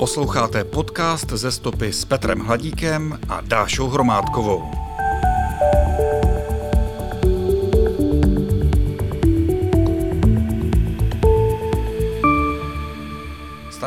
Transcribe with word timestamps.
Posloucháte 0.00 0.64
podcast 0.64 1.30
ze 1.30 1.52
stopy 1.52 1.92
s 1.92 2.04
Petrem 2.04 2.40
Hladíkem 2.40 3.18
a 3.28 3.40
Dášou 3.40 3.88
Hromádkovou. 3.88 4.89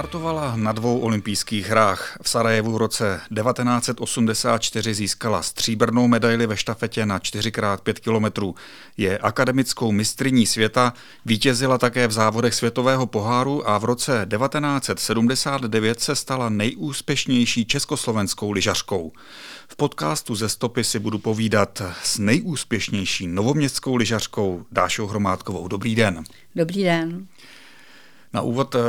Startovala 0.03 0.55
na 0.55 0.71
dvou 0.71 0.99
olympijských 0.99 1.69
hrách. 1.69 2.17
V 2.21 2.29
Sarajevu 2.29 2.71
v 2.73 2.77
roce 2.77 3.21
1984 3.35 4.93
získala 4.93 5.41
stříbrnou 5.41 6.07
medaili 6.07 6.47
ve 6.47 6.57
štafetě 6.57 7.05
na 7.05 7.19
4x5 7.19 7.93
km. 7.93 8.53
Je 8.97 9.17
akademickou 9.17 9.91
mistriní 9.91 10.45
světa, 10.45 10.93
vítězila 11.25 11.77
také 11.77 12.07
v 12.07 12.11
závodech 12.11 12.53
světového 12.53 13.05
poháru 13.05 13.69
a 13.69 13.77
v 13.77 13.83
roce 13.83 14.27
1979 14.29 15.99
se 15.99 16.15
stala 16.15 16.49
nejúspěšnější 16.49 17.65
československou 17.65 18.51
lyžařkou. 18.51 19.11
V 19.67 19.75
podcastu 19.75 20.35
ze 20.35 20.49
stopy 20.49 20.83
si 20.83 20.99
budu 20.99 21.19
povídat 21.19 21.81
s 22.03 22.17
nejúspěšnější 22.19 23.27
novoměstskou 23.27 23.95
lyžařkou 23.95 24.65
Dášou 24.71 25.07
Hromádkovou. 25.07 25.67
Dobrý 25.67 25.95
den. 25.95 26.23
Dobrý 26.55 26.83
den. 26.83 27.27
Na 28.33 28.41
úvod 28.41 28.75
eh, 28.75 28.79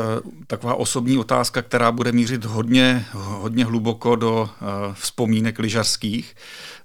taková 0.46 0.74
osobní 0.74 1.18
otázka, 1.18 1.62
která 1.62 1.92
bude 1.92 2.12
mířit 2.12 2.44
hodně, 2.44 3.06
hodně 3.12 3.64
hluboko 3.64 4.16
do 4.16 4.50
eh, 4.52 4.64
vzpomínek 4.94 5.58
lyžařských. 5.58 6.34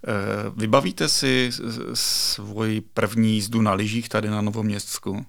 Eh, 0.08 0.12
vybavíte 0.58 1.10
si 1.10 1.50
svoji 1.94 2.82
první 2.82 3.34
jízdu 3.34 3.62
na 3.62 3.74
lyžích 3.74 4.10
tady 4.10 4.30
na 4.30 4.42
Novoměstsku? 4.42 5.26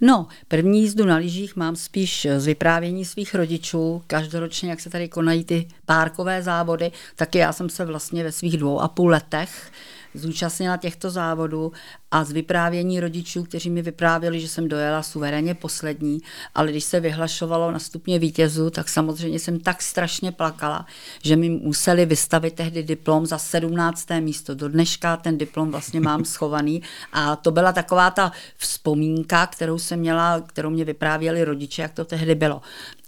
No, 0.00 0.26
první 0.48 0.80
jízdu 0.80 1.06
na 1.06 1.16
lyžích 1.16 1.56
mám 1.56 1.76
spíš 1.76 2.26
z 2.36 2.46
vyprávění 2.46 3.04
svých 3.04 3.34
rodičů. 3.34 4.02
Každoročně, 4.06 4.70
jak 4.70 4.80
se 4.80 4.90
tady 4.90 5.08
konají 5.08 5.44
ty 5.44 5.68
párkové 5.86 6.42
závody, 6.42 6.92
tak 7.16 7.34
já 7.34 7.52
jsem 7.52 7.68
se 7.68 7.84
vlastně 7.84 8.24
ve 8.24 8.32
svých 8.32 8.56
dvou 8.56 8.80
a 8.80 8.88
půl 8.88 9.10
letech 9.10 9.72
zúčastnila 10.14 10.76
těchto 10.76 11.10
závodů 11.10 11.72
a 12.10 12.24
z 12.24 12.32
vyprávění 12.32 13.00
rodičů, 13.00 13.42
kteří 13.42 13.70
mi 13.70 13.82
vyprávěli, 13.82 14.40
že 14.40 14.48
jsem 14.48 14.68
dojela 14.68 15.02
suverénně 15.02 15.54
poslední, 15.54 16.18
ale 16.54 16.70
když 16.70 16.84
se 16.84 17.00
vyhlašovalo 17.00 17.70
na 17.70 17.78
stupně 17.78 18.18
vítězů, 18.18 18.70
tak 18.70 18.88
samozřejmě 18.88 19.38
jsem 19.38 19.60
tak 19.60 19.82
strašně 19.82 20.32
plakala, 20.32 20.86
že 21.22 21.36
mi 21.36 21.50
museli 21.50 22.06
vystavit 22.06 22.54
tehdy 22.54 22.82
diplom 22.82 23.26
za 23.26 23.38
17. 23.38 24.08
místo. 24.20 24.54
Do 24.54 24.68
dneška 24.68 25.16
ten 25.16 25.38
diplom 25.38 25.70
vlastně 25.70 26.00
mám 26.00 26.24
schovaný 26.32 26.82
a 27.12 27.36
to 27.36 27.50
byla 27.50 27.72
taková 27.72 28.10
ta 28.10 28.32
vzpomínka, 28.56 29.46
kterou 29.46 29.78
jsem 29.78 29.98
měla, 29.98 30.40
kterou 30.40 30.70
mě 30.70 30.84
vyprávěli 30.84 31.44
rodiče, 31.44 31.82
jak 31.82 31.92
to 31.92 32.04
tehdy 32.04 32.34
bylo. 32.34 32.62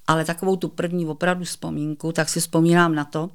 Ale 0.06 0.24
takovou 0.24 0.56
tu 0.56 0.68
první 0.68 1.06
opravdu 1.06 1.44
vzpomínku, 1.44 2.12
tak 2.12 2.28
si 2.28 2.41
vzpomínám 2.41 2.94
na 2.94 3.05
to, 3.05 3.30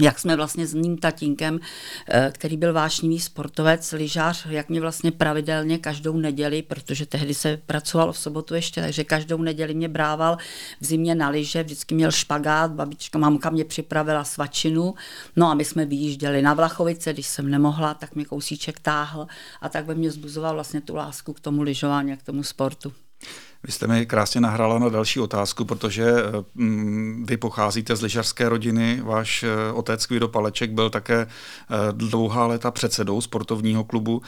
jak 0.00 0.18
jsme 0.18 0.36
vlastně 0.36 0.66
s 0.66 0.74
mým 0.74 0.98
tatínkem, 0.98 1.60
eh, 2.08 2.30
který 2.34 2.56
byl 2.56 2.72
vášnivý 2.72 3.20
sportovec, 3.20 3.92
lyžář, 3.92 4.46
jak 4.50 4.68
mě 4.68 4.80
vlastně 4.80 5.12
pravidelně 5.12 5.78
každou 5.78 6.16
neděli, 6.16 6.62
protože 6.62 7.06
tehdy 7.06 7.34
se 7.34 7.56
pracovalo 7.66 8.12
v 8.12 8.18
sobotu 8.18 8.54
ještě, 8.54 8.80
takže 8.80 9.04
každou 9.04 9.42
neděli 9.42 9.74
mě 9.74 9.88
brával 9.88 10.38
v 10.80 10.84
zimě 10.84 11.14
na 11.14 11.28
lyže, 11.28 11.62
vždycky 11.62 11.94
měl 11.94 12.10
špagát, 12.10 12.70
babička, 12.70 13.18
mamka 13.18 13.50
mě 13.50 13.64
připravila 13.64 14.24
svačinu, 14.24 14.94
no 15.36 15.50
a 15.50 15.54
my 15.54 15.64
jsme 15.64 15.84
vyjížděli 15.84 16.42
na 16.42 16.54
Vlachovice, 16.54 17.12
když 17.12 17.26
jsem 17.26 17.50
nemohla, 17.50 17.94
tak 17.94 18.14
mě 18.14 18.24
kousíček 18.24 18.80
táhl 18.80 19.26
a 19.60 19.68
tak 19.68 19.84
by 19.84 19.94
mě 19.94 20.10
zbuzoval 20.10 20.54
vlastně 20.54 20.80
tu 20.80 20.94
lásku 20.94 21.32
k 21.32 21.40
tomu 21.40 21.62
lyžování 21.62 22.16
k 22.16 22.22
tomu 22.22 22.42
sportu. 22.42 22.92
Vy 23.62 23.72
jste 23.72 23.86
mi 23.86 24.06
krásně 24.06 24.40
nahrála 24.40 24.78
na 24.78 24.88
další 24.88 25.20
otázku, 25.20 25.64
protože 25.64 26.12
mm, 26.54 27.26
vy 27.28 27.36
pocházíte 27.36 27.96
z 27.96 28.02
lyžařské 28.02 28.48
rodiny, 28.48 29.00
váš 29.04 29.42
eh, 29.42 29.72
otec 29.72 30.06
Kvido 30.06 30.28
Paleček 30.28 30.70
byl 30.70 30.90
také 30.90 31.20
eh, 31.20 31.76
dlouhá 31.92 32.46
léta 32.46 32.70
předsedou 32.70 33.20
sportovního 33.20 33.84
klubu 33.84 34.22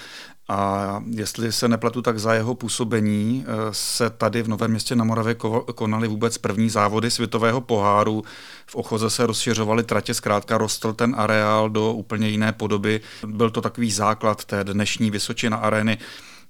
a 0.48 1.02
jestli 1.10 1.52
se 1.52 1.68
nepletu, 1.68 2.02
tak 2.02 2.18
za 2.18 2.34
jeho 2.34 2.54
působení 2.54 3.44
eh, 3.46 3.52
se 3.70 4.10
tady 4.10 4.42
v 4.42 4.48
Novém 4.48 4.70
městě 4.70 4.96
na 4.96 5.04
Moravě 5.04 5.34
konaly 5.74 6.08
vůbec 6.08 6.38
první 6.38 6.70
závody 6.70 7.10
světového 7.10 7.60
poháru. 7.60 8.24
V 8.66 8.74
Ochoze 8.74 9.10
se 9.10 9.26
rozšiřovaly 9.26 9.82
tratě, 9.82 10.14
zkrátka 10.14 10.58
rostl 10.58 10.92
ten 10.92 11.14
areál 11.18 11.70
do 11.70 11.92
úplně 11.92 12.28
jiné 12.28 12.52
podoby. 12.52 13.00
Byl 13.26 13.50
to 13.50 13.60
takový 13.60 13.92
základ 13.92 14.44
té 14.44 14.64
dnešní 14.64 15.10
Vysočina 15.10 15.56
arény. 15.56 15.98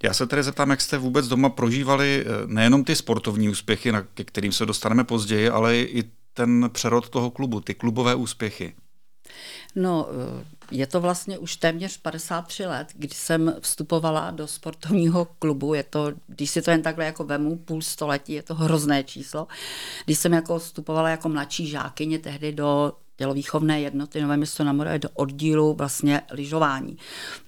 Já 0.02 0.14
se 0.14 0.26
tedy 0.26 0.42
zeptám, 0.42 0.70
jak 0.70 0.80
jste 0.80 0.98
vůbec 0.98 1.28
doma 1.28 1.48
prožívali 1.48 2.24
eh, 2.26 2.46
nejenom 2.46 2.84
ty 2.84 2.96
sportovní 2.96 3.48
úspěchy, 3.48 3.92
ke 4.14 4.24
kterým 4.24 4.52
se 4.52 4.66
dostaneme 4.66 5.04
později, 5.04 5.48
ale 5.48 5.76
i 5.76 6.04
ten 6.34 6.70
přerod 6.72 7.08
toho 7.08 7.30
klubu, 7.30 7.60
ty 7.60 7.74
klubové 7.74 8.14
úspěchy. 8.14 8.74
No, 9.74 10.08
eh, 10.10 10.44
je 10.70 10.86
to 10.86 11.00
vlastně 11.00 11.38
už 11.38 11.56
téměř 11.56 11.96
53 11.96 12.66
let, 12.66 12.88
kdy 12.94 13.08
jsem 13.12 13.54
vstupovala 13.60 14.30
do 14.30 14.46
sportovního 14.46 15.24
klubu. 15.24 15.74
Je 15.74 15.82
to, 15.82 16.12
když 16.26 16.50
si 16.50 16.62
to 16.62 16.70
jen 16.70 16.82
takhle 16.82 17.04
jako 17.04 17.24
vemu, 17.24 17.56
půl 17.56 17.82
století, 17.82 18.32
je 18.32 18.42
to 18.42 18.54
hrozné 18.54 19.04
číslo. 19.04 19.46
Když 20.04 20.18
jsem 20.18 20.32
jako 20.32 20.58
vstupovala 20.58 21.08
jako 21.08 21.28
mladší 21.28 21.66
žákyně 21.66 22.18
tehdy 22.18 22.52
do 22.52 22.92
tělovýchovné 23.16 23.80
jednoty 23.80 24.20
Nové 24.20 24.36
město 24.36 24.64
na 24.64 24.72
Moravě 24.72 24.98
do 24.98 25.08
oddílu 25.14 25.74
vlastně 25.74 26.22
lyžování. 26.30 26.98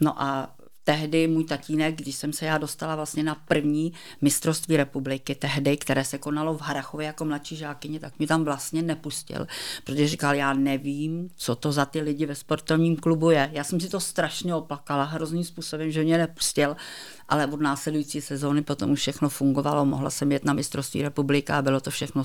No 0.00 0.22
a 0.22 0.54
tehdy 0.84 1.28
můj 1.28 1.44
tatínek, 1.44 1.94
když 1.94 2.16
jsem 2.16 2.32
se 2.32 2.46
já 2.46 2.58
dostala 2.58 2.96
vlastně 2.96 3.22
na 3.22 3.34
první 3.34 3.92
mistrovství 4.20 4.76
republiky 4.76 5.34
tehdy, 5.34 5.76
které 5.76 6.04
se 6.04 6.18
konalo 6.18 6.54
v 6.54 6.60
Harachově 6.60 7.06
jako 7.06 7.24
mladší 7.24 7.56
žákyně, 7.56 8.00
tak 8.00 8.18
mi 8.18 8.26
tam 8.26 8.44
vlastně 8.44 8.82
nepustil, 8.82 9.46
protože 9.84 10.08
říkal, 10.08 10.34
já 10.34 10.52
nevím, 10.52 11.30
co 11.36 11.54
to 11.54 11.72
za 11.72 11.84
ty 11.84 12.00
lidi 12.00 12.26
ve 12.26 12.34
sportovním 12.34 12.96
klubu 12.96 13.30
je. 13.30 13.50
Já 13.52 13.64
jsem 13.64 13.80
si 13.80 13.88
to 13.88 14.00
strašně 14.00 14.54
oplakala 14.54 15.04
hrozným 15.04 15.44
způsobem, 15.44 15.90
že 15.90 16.04
mě 16.04 16.18
nepustil, 16.18 16.76
ale 17.28 17.46
od 17.46 17.60
následující 17.60 18.20
sezóny 18.20 18.62
potom 18.62 18.90
už 18.90 19.00
všechno 19.00 19.28
fungovalo, 19.28 19.84
mohla 19.84 20.10
jsem 20.10 20.32
jet 20.32 20.44
na 20.44 20.52
mistrovství 20.52 21.02
republika 21.02 21.58
a 21.58 21.62
bylo 21.62 21.80
to 21.80 21.90
všechno 21.90 22.24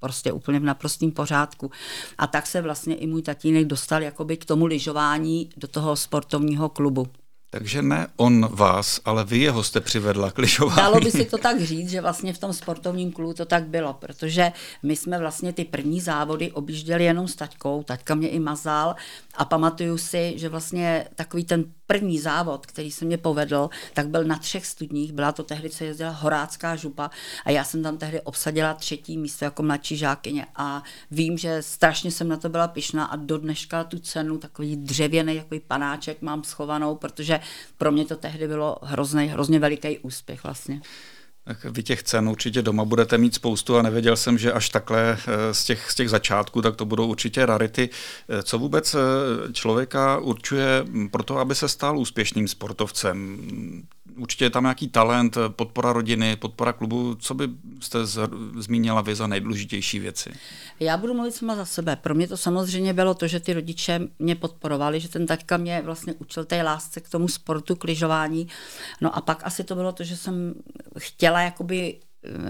prostě 0.00 0.32
úplně 0.32 0.60
v 0.60 0.64
naprostém 0.64 1.10
pořádku. 1.10 1.70
A 2.18 2.26
tak 2.26 2.46
se 2.46 2.60
vlastně 2.60 2.94
i 2.94 3.06
můj 3.06 3.22
tatínek 3.22 3.66
dostal 3.66 4.02
jakoby 4.02 4.36
k 4.36 4.44
tomu 4.44 4.66
lyžování 4.66 5.50
do 5.56 5.68
toho 5.68 5.96
sportovního 5.96 6.68
klubu. 6.68 7.06
Takže 7.52 7.82
ne 7.82 8.06
on 8.16 8.48
vás, 8.50 9.00
ale 9.04 9.24
vy 9.24 9.38
jeho 9.38 9.62
jste 9.62 9.80
přivedla 9.80 10.30
k 10.30 10.38
lyžování. 10.38 10.76
Dalo 10.76 11.00
by 11.00 11.10
si 11.10 11.24
to 11.24 11.38
tak 11.38 11.60
říct, 11.60 11.90
že 11.90 12.00
vlastně 12.00 12.32
v 12.32 12.38
tom 12.38 12.52
sportovním 12.52 13.12
klubu 13.12 13.34
to 13.34 13.44
tak 13.44 13.64
bylo, 13.64 13.94
protože 13.94 14.52
my 14.82 14.96
jsme 14.96 15.18
vlastně 15.18 15.52
ty 15.52 15.64
první 15.64 16.00
závody 16.00 16.52
objížděli 16.52 17.04
jenom 17.04 17.28
s 17.28 17.36
taťkou, 17.36 17.82
taťka 17.82 18.14
mě 18.14 18.28
i 18.28 18.38
mazal 18.38 18.96
a 19.34 19.44
pamatuju 19.44 19.98
si, 19.98 20.34
že 20.36 20.48
vlastně 20.48 21.06
takový 21.14 21.44
ten 21.44 21.64
první 21.86 22.18
závod, 22.18 22.66
který 22.66 22.90
se 22.90 23.04
mě 23.04 23.18
povedl, 23.18 23.70
tak 23.94 24.08
byl 24.08 24.24
na 24.24 24.38
třech 24.38 24.66
studních, 24.66 25.12
byla 25.12 25.32
to 25.32 25.42
tehdy, 25.42 25.70
co 25.70 25.84
jezdila 25.84 26.10
Horácká 26.10 26.76
župa 26.76 27.10
a 27.44 27.50
já 27.50 27.64
jsem 27.64 27.82
tam 27.82 27.98
tehdy 27.98 28.20
obsadila 28.20 28.74
třetí 28.74 29.18
místo 29.18 29.44
jako 29.44 29.62
mladší 29.62 29.96
žákyně 29.96 30.46
a 30.56 30.82
vím, 31.10 31.38
že 31.38 31.62
strašně 31.62 32.10
jsem 32.10 32.28
na 32.28 32.36
to 32.36 32.48
byla 32.48 32.68
pišná 32.68 33.04
a 33.04 33.16
do 33.16 33.38
dneška 33.38 33.84
tu 33.84 33.98
cenu, 33.98 34.38
takový 34.38 34.76
dřevěný 34.76 35.38
takový 35.38 35.60
panáček 35.60 36.22
mám 36.22 36.44
schovanou, 36.44 36.94
protože 36.94 37.39
pro 37.78 37.92
mě 37.92 38.04
to 38.04 38.16
tehdy 38.16 38.48
bylo 38.48 38.76
hrozný, 38.82 39.26
hrozně 39.26 39.58
veliký 39.58 39.98
úspěch 39.98 40.44
vlastně. 40.44 40.80
Tak 41.44 41.64
vy 41.64 41.82
těch 41.82 42.02
cen 42.02 42.28
určitě 42.28 42.62
doma 42.62 42.84
budete 42.84 43.18
mít 43.18 43.34
spoustu 43.34 43.76
a 43.76 43.82
nevěděl 43.82 44.16
jsem, 44.16 44.38
že 44.38 44.52
až 44.52 44.68
takhle 44.68 45.18
eh, 45.26 45.54
z 45.54 45.64
těch, 45.64 45.90
z 45.90 45.94
těch 45.94 46.10
začátků, 46.10 46.62
tak 46.62 46.76
to 46.76 46.84
budou 46.84 47.06
určitě 47.06 47.46
rarity. 47.46 47.88
Eh, 48.28 48.42
co 48.42 48.58
vůbec 48.58 48.94
eh, 48.94 48.98
člověka 49.52 50.18
určuje 50.18 50.84
pro 51.10 51.22
to, 51.22 51.38
aby 51.38 51.54
se 51.54 51.68
stal 51.68 51.98
úspěšným 51.98 52.48
sportovcem? 52.48 53.38
Určitě 54.20 54.44
je 54.44 54.50
tam 54.50 54.62
nějaký 54.62 54.88
talent, 54.88 55.38
podpora 55.48 55.92
rodiny, 55.92 56.36
podpora 56.36 56.72
klubu. 56.72 57.14
Co 57.14 57.34
by 57.34 57.48
jste 57.80 58.06
z, 58.06 58.18
zmínila 58.58 59.00
vy 59.00 59.14
za 59.14 59.26
nejdůležitější 59.26 59.98
věci? 59.98 60.30
Já 60.80 60.96
budu 60.96 61.14
mluvit 61.14 61.34
sama 61.34 61.56
za 61.56 61.64
sebe. 61.64 61.96
Pro 61.96 62.14
mě 62.14 62.28
to 62.28 62.36
samozřejmě 62.36 62.92
bylo 62.92 63.14
to, 63.14 63.26
že 63.26 63.40
ty 63.40 63.52
rodiče 63.52 64.00
mě 64.18 64.36
podporovali, 64.36 65.00
že 65.00 65.08
ten 65.08 65.26
taťka 65.26 65.56
mě 65.56 65.82
vlastně 65.84 66.14
učil 66.18 66.44
té 66.44 66.62
lásce 66.62 67.00
k 67.00 67.08
tomu 67.08 67.28
sportu, 67.28 67.76
k 67.76 67.84
lyžování. 67.84 68.48
No 69.00 69.16
a 69.16 69.20
pak 69.20 69.46
asi 69.46 69.64
to 69.64 69.74
bylo 69.74 69.92
to, 69.92 70.04
že 70.04 70.16
jsem 70.16 70.54
chtěla 70.98 71.40
jakoby 71.40 72.00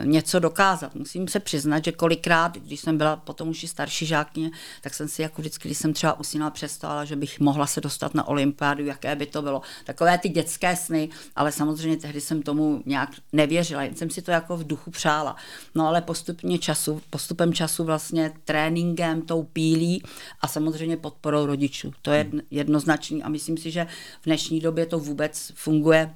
něco 0.04 0.38
dokázat. 0.38 0.94
Musím 0.94 1.28
se 1.28 1.40
přiznat, 1.40 1.84
že 1.84 1.92
kolikrát, 1.92 2.56
když 2.56 2.80
jsem 2.80 2.98
byla 2.98 3.16
potom 3.16 3.48
už 3.48 3.62
i 3.62 3.68
starší 3.68 4.06
žákně, 4.06 4.50
tak 4.80 4.94
jsem 4.94 5.08
si 5.08 5.22
jako 5.22 5.42
vždycky, 5.42 5.68
když 5.68 5.78
jsem 5.78 5.92
třeba 5.92 6.20
usínala, 6.20 6.50
představila, 6.50 7.04
že 7.04 7.16
bych 7.16 7.40
mohla 7.40 7.66
se 7.66 7.80
dostat 7.80 8.14
na 8.14 8.28
olympiádu, 8.28 8.84
jaké 8.84 9.16
by 9.16 9.26
to 9.26 9.42
bylo. 9.42 9.62
Takové 9.84 10.18
ty 10.18 10.28
dětské 10.28 10.76
sny, 10.76 11.08
ale 11.36 11.52
samozřejmě 11.52 11.96
tehdy 11.96 12.20
jsem 12.20 12.42
tomu 12.42 12.82
nějak 12.86 13.10
nevěřila, 13.32 13.82
jen 13.82 13.96
jsem 13.96 14.10
si 14.10 14.22
to 14.22 14.30
jako 14.30 14.56
v 14.56 14.66
duchu 14.66 14.90
přála. 14.90 15.36
No 15.74 15.86
ale 15.86 16.02
postupně 16.02 16.58
času, 16.58 17.00
postupem 17.10 17.52
času 17.52 17.84
vlastně 17.84 18.32
tréninkem, 18.44 19.22
tou 19.22 19.42
pílí 19.42 20.02
a 20.40 20.48
samozřejmě 20.48 20.96
podporou 20.96 21.46
rodičů. 21.46 21.92
To 22.02 22.10
je 22.10 22.30
jednoznačný 22.50 23.22
a 23.22 23.28
myslím 23.28 23.56
si, 23.56 23.70
že 23.70 23.86
v 24.20 24.24
dnešní 24.24 24.60
době 24.60 24.86
to 24.86 24.98
vůbec 24.98 25.52
funguje 25.54 26.14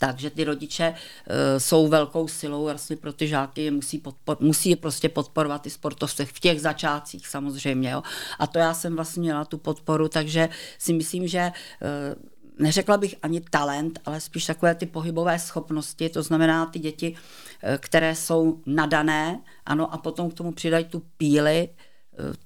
takže 0.00 0.30
ty 0.30 0.44
rodiče 0.44 0.90
uh, 0.90 1.34
jsou 1.58 1.88
velkou 1.88 2.28
silou 2.28 2.64
vlastně 2.64 2.96
pro 2.96 3.12
ty 3.12 3.28
žáky, 3.28 3.70
musí, 3.70 3.98
podpor, 3.98 4.36
musí 4.40 4.70
je 4.70 4.76
prostě 4.76 5.08
podporovat 5.08 5.62
ty 5.62 5.70
sportovce 5.70 6.24
v 6.24 6.40
těch 6.40 6.60
začátcích 6.60 7.26
samozřejmě. 7.26 7.90
Jo. 7.90 8.02
A 8.38 8.46
to 8.46 8.58
já 8.58 8.74
jsem 8.74 8.96
vlastně 8.96 9.20
měla 9.20 9.44
tu 9.44 9.58
podporu, 9.58 10.08
takže 10.08 10.48
si 10.78 10.92
myslím, 10.92 11.28
že 11.28 11.52
uh, 11.52 12.22
neřekla 12.58 12.96
bych 12.96 13.14
ani 13.22 13.40
talent, 13.40 13.98
ale 14.04 14.20
spíš 14.20 14.46
takové 14.46 14.74
ty 14.74 14.86
pohybové 14.86 15.38
schopnosti, 15.38 16.08
to 16.08 16.22
znamená 16.22 16.66
ty 16.66 16.78
děti, 16.78 17.14
eh, 17.62 17.78
které 17.78 18.14
jsou 18.14 18.60
nadané, 18.66 19.40
ano, 19.66 19.94
a 19.94 19.98
potom 19.98 20.30
k 20.30 20.34
tomu 20.34 20.52
přidají 20.52 20.84
tu 20.84 21.02
píly, 21.16 21.68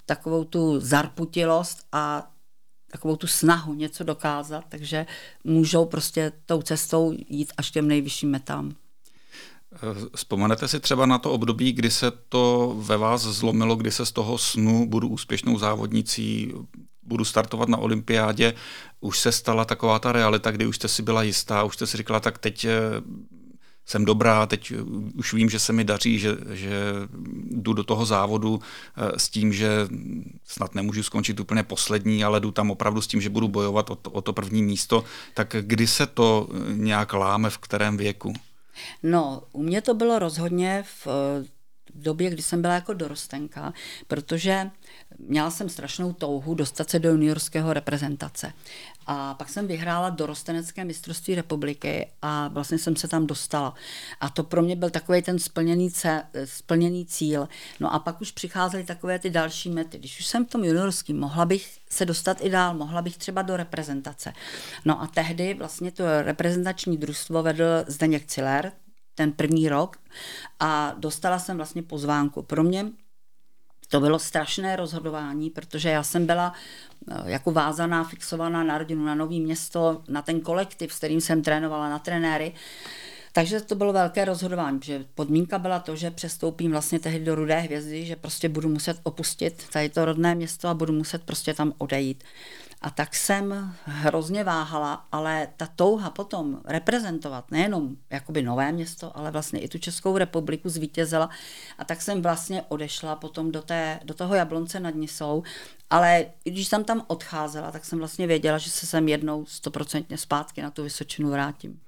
takovou 0.06 0.45
tu 0.45 0.81
zarputilost 0.81 1.87
a 1.93 2.31
takovou 2.90 3.17
tu 3.17 3.26
snahu 3.26 3.75
něco 3.75 4.05
dokázat, 4.05 4.64
takže 4.69 5.06
můžou 5.44 5.85
prostě 5.85 6.32
tou 6.46 6.62
cestou 6.62 7.12
jít 7.29 7.52
až 7.56 7.70
těm 7.70 7.88
nejvyšším 7.88 8.31
metám. 8.31 8.75
Vzpomenete 10.14 10.69
si 10.69 10.81
třeba 10.81 11.06
na 11.06 11.19
to 11.19 11.32
období, 11.32 11.73
kdy 11.73 11.90
se 11.90 12.11
to 12.29 12.75
ve 12.79 12.96
vás 12.96 13.23
zlomilo, 13.23 13.76
kdy 13.76 13.90
se 13.90 14.06
z 14.06 14.12
toho 14.12 14.38
snu 14.38 14.88
budu 14.88 15.08
úspěšnou 15.08 15.58
závodnicí, 15.58 16.52
budu 17.02 17.25
startovat 17.25 17.69
na 17.69 17.79
olympiádě, 17.79 18.55
už 19.00 19.19
se 19.19 19.32
stala 19.32 19.64
taková 19.64 19.99
ta 19.99 20.12
realita, 20.12 20.50
kdy 20.50 20.67
už 20.67 20.76
jste 20.76 20.88
si 20.88 21.02
byla 21.02 21.23
jistá, 21.23 21.64
už 21.64 21.75
jste 21.75 21.87
si 21.87 21.96
říkala, 21.96 22.20
tak 22.20 22.38
teď 22.38 22.64
eh, 22.64 22.70
jsem 23.88 24.05
dobrá, 24.05 24.46
teď 24.46 24.73
už 25.14 25.32
vím, 25.35 25.50
že 25.50 25.58
se 25.58 25.73
mi 25.73 25.85
daří, 25.85 26.19
že, 26.19 26.37
že 26.50 26.70
jdu 27.50 27.73
do 27.73 27.85
toho 27.85 28.06
závodu 28.06 28.61
eh, 28.96 29.19
s 29.19 29.29
tím, 29.29 29.52
že 29.52 29.88
snad 30.44 30.75
nemůžu 30.75 31.02
skončit 31.02 31.40
úplně 31.40 31.62
poslední, 31.62 32.25
ale 32.25 32.40
jdu 32.40 32.50
tam 32.50 32.70
opravdu 32.70 33.00
s 33.00 33.06
tím, 33.06 33.20
že 33.20 33.31
budu 33.31 33.49
bojovat 33.49 33.90
o 33.90 33.96
to, 33.96 34.11
o 34.11 34.20
to 34.20 34.32
první 34.32 34.62
místo. 34.62 35.05
Tak 35.35 35.56
kdy 35.61 35.87
se 35.87 36.06
to 36.06 36.49
eh, 36.50 36.56
nějak 36.76 37.12
láme, 37.12 37.50
v 37.50 37.58
kterém 37.58 37.96
věku? 37.96 38.32
No, 39.02 39.43
u 39.52 39.62
mě 39.62 39.82
to 39.82 39.94
bylo 39.94 40.19
rozhodně 40.19 40.85
v 41.05 41.08
v 41.94 42.02
době, 42.02 42.31
kdy 42.31 42.43
jsem 42.43 42.62
byla 42.62 42.75
jako 42.75 42.93
dorostenka, 42.93 43.73
protože 44.06 44.70
měla 45.19 45.50
jsem 45.50 45.69
strašnou 45.69 46.12
touhu 46.12 46.55
dostat 46.55 46.90
se 46.90 46.99
do 46.99 47.11
juniorského 47.11 47.73
reprezentace. 47.73 48.52
A 49.06 49.35
pak 49.35 49.49
jsem 49.49 49.67
vyhrála 49.67 50.11
dorostenecké 50.11 50.85
mistrovství 50.85 51.35
republiky 51.35 52.11
a 52.23 52.49
vlastně 52.49 52.79
jsem 52.79 52.96
se 52.96 53.08
tam 53.08 53.26
dostala. 53.26 53.75
A 54.20 54.29
to 54.29 54.44
pro 54.44 54.62
mě 54.62 54.76
byl 54.76 54.90
takový 54.90 55.23
ten 55.23 55.38
splněný, 55.38 55.90
ce, 55.90 56.23
splněný 56.44 57.06
cíl. 57.06 57.49
No 57.81 57.94
a 57.94 57.99
pak 57.99 58.20
už 58.20 58.31
přicházely 58.31 58.85
takové 58.85 59.19
ty 59.19 59.31
další 59.31 59.70
mety. 59.70 59.99
Když 59.99 60.20
už 60.20 60.26
jsem 60.26 60.46
v 60.46 60.49
tom 60.49 60.64
juniorském, 60.64 61.19
mohla 61.19 61.44
bych 61.44 61.79
se 61.90 62.05
dostat 62.05 62.38
i 62.40 62.50
dál, 62.50 62.75
mohla 62.75 63.02
bych 63.02 63.17
třeba 63.17 63.43
do 63.43 63.56
reprezentace. 63.56 64.32
No 64.85 65.02
a 65.02 65.06
tehdy 65.06 65.55
vlastně 65.55 65.90
to 65.93 66.23
reprezentační 66.23 66.96
družstvo 66.96 67.43
vedl 67.43 67.64
Zdeněk 67.87 68.26
Ciller, 68.26 68.73
ten 69.19 69.32
první 69.32 69.69
rok 69.69 69.97
a 70.61 70.94
dostala 70.99 71.38
jsem 71.38 71.56
vlastně 71.56 71.82
pozvánku. 71.82 72.43
Pro 72.43 72.62
mě 72.62 72.87
to 73.88 74.00
bylo 74.00 74.19
strašné 74.19 74.76
rozhodování, 74.76 75.50
protože 75.50 75.88
já 75.88 76.03
jsem 76.03 76.26
byla 76.26 76.53
eh, 77.11 77.31
jako 77.31 77.53
vázaná, 77.53 78.05
fixovaná 78.05 78.65
na 78.65 78.79
rodinu, 78.79 79.05
na 79.05 79.15
nový 79.15 79.41
město, 79.41 80.03
na 80.09 80.23
ten 80.23 80.41
kolektiv, 80.41 80.93
s 80.93 80.97
kterým 80.97 81.20
jsem 81.20 81.43
trénovala, 81.43 81.88
na 81.88 81.99
trenéry. 81.99 82.55
Takže 83.38 83.61
to 83.61 83.75
bylo 83.75 83.93
velké 83.93 84.25
rozhodování, 84.25 84.81
že 84.85 85.05
podmínka 85.14 85.58
byla 85.58 85.79
to, 85.79 85.96
že 85.96 86.11
přestoupím 86.11 86.70
vlastně 86.70 86.99
tehdy 86.99 87.25
do 87.25 87.35
Rudé 87.35 87.58
hvězdy, 87.61 88.06
že 88.06 88.17
prostě 88.17 88.49
budu 88.49 88.69
muset 88.69 89.00
opustit 89.02 89.69
tady 89.73 89.88
to 89.88 90.05
rodné 90.05 90.35
město 90.35 90.69
a 90.69 90.75
budu 90.75 90.93
muset 90.93 91.23
prostě 91.23 91.55
tam 91.55 91.73
odejít. 91.79 92.25
A 92.82 92.90
tak 92.90 93.14
jsem 93.14 93.75
hrozně 93.85 94.44
váhala, 94.44 95.06
ale 95.12 95.49
ta 95.56 95.69
touha 95.76 96.11
potom 96.11 96.61
reprezentovat 96.64 97.50
nejenom 97.50 97.96
jakoby 98.11 98.43
nové 98.43 98.73
město, 98.73 99.17
ale 99.17 99.31
vlastně 99.31 99.61
i 99.61 99.69
tu 99.69 99.79
Českou 99.79 100.19
republiku 100.19 100.69
zvítězila. 100.69 101.31
A 101.79 101.85
tak 101.85 102.02
jsem 102.02 102.23
vlastně 102.23 102.62
odešla 102.69 103.17
potom 103.17 103.52
do, 103.52 103.62
té, 103.62 104.00
do 104.05 104.14
toho 104.14 104.35
Jablonce 104.35 104.81
nad 104.81 104.94
Nisou, 104.94 105.43
ale 105.90 106.26
když 106.44 106.69
jsem 106.69 106.85
tam 106.85 107.05
odcházela, 107.06 107.73
tak 107.73 107.85
jsem 107.85 107.99
vlastně 107.99 108.26
věděla, 108.26 108.58
že 108.58 108.70
se 108.70 108.87
sem 108.87 109.08
jednou 109.08 109.46
stoprocentně 109.46 110.19
zpátky 110.19 110.62
na 110.62 110.70
tu 110.70 110.82
Vysočinu 110.82 111.31
vrátím. 111.31 111.81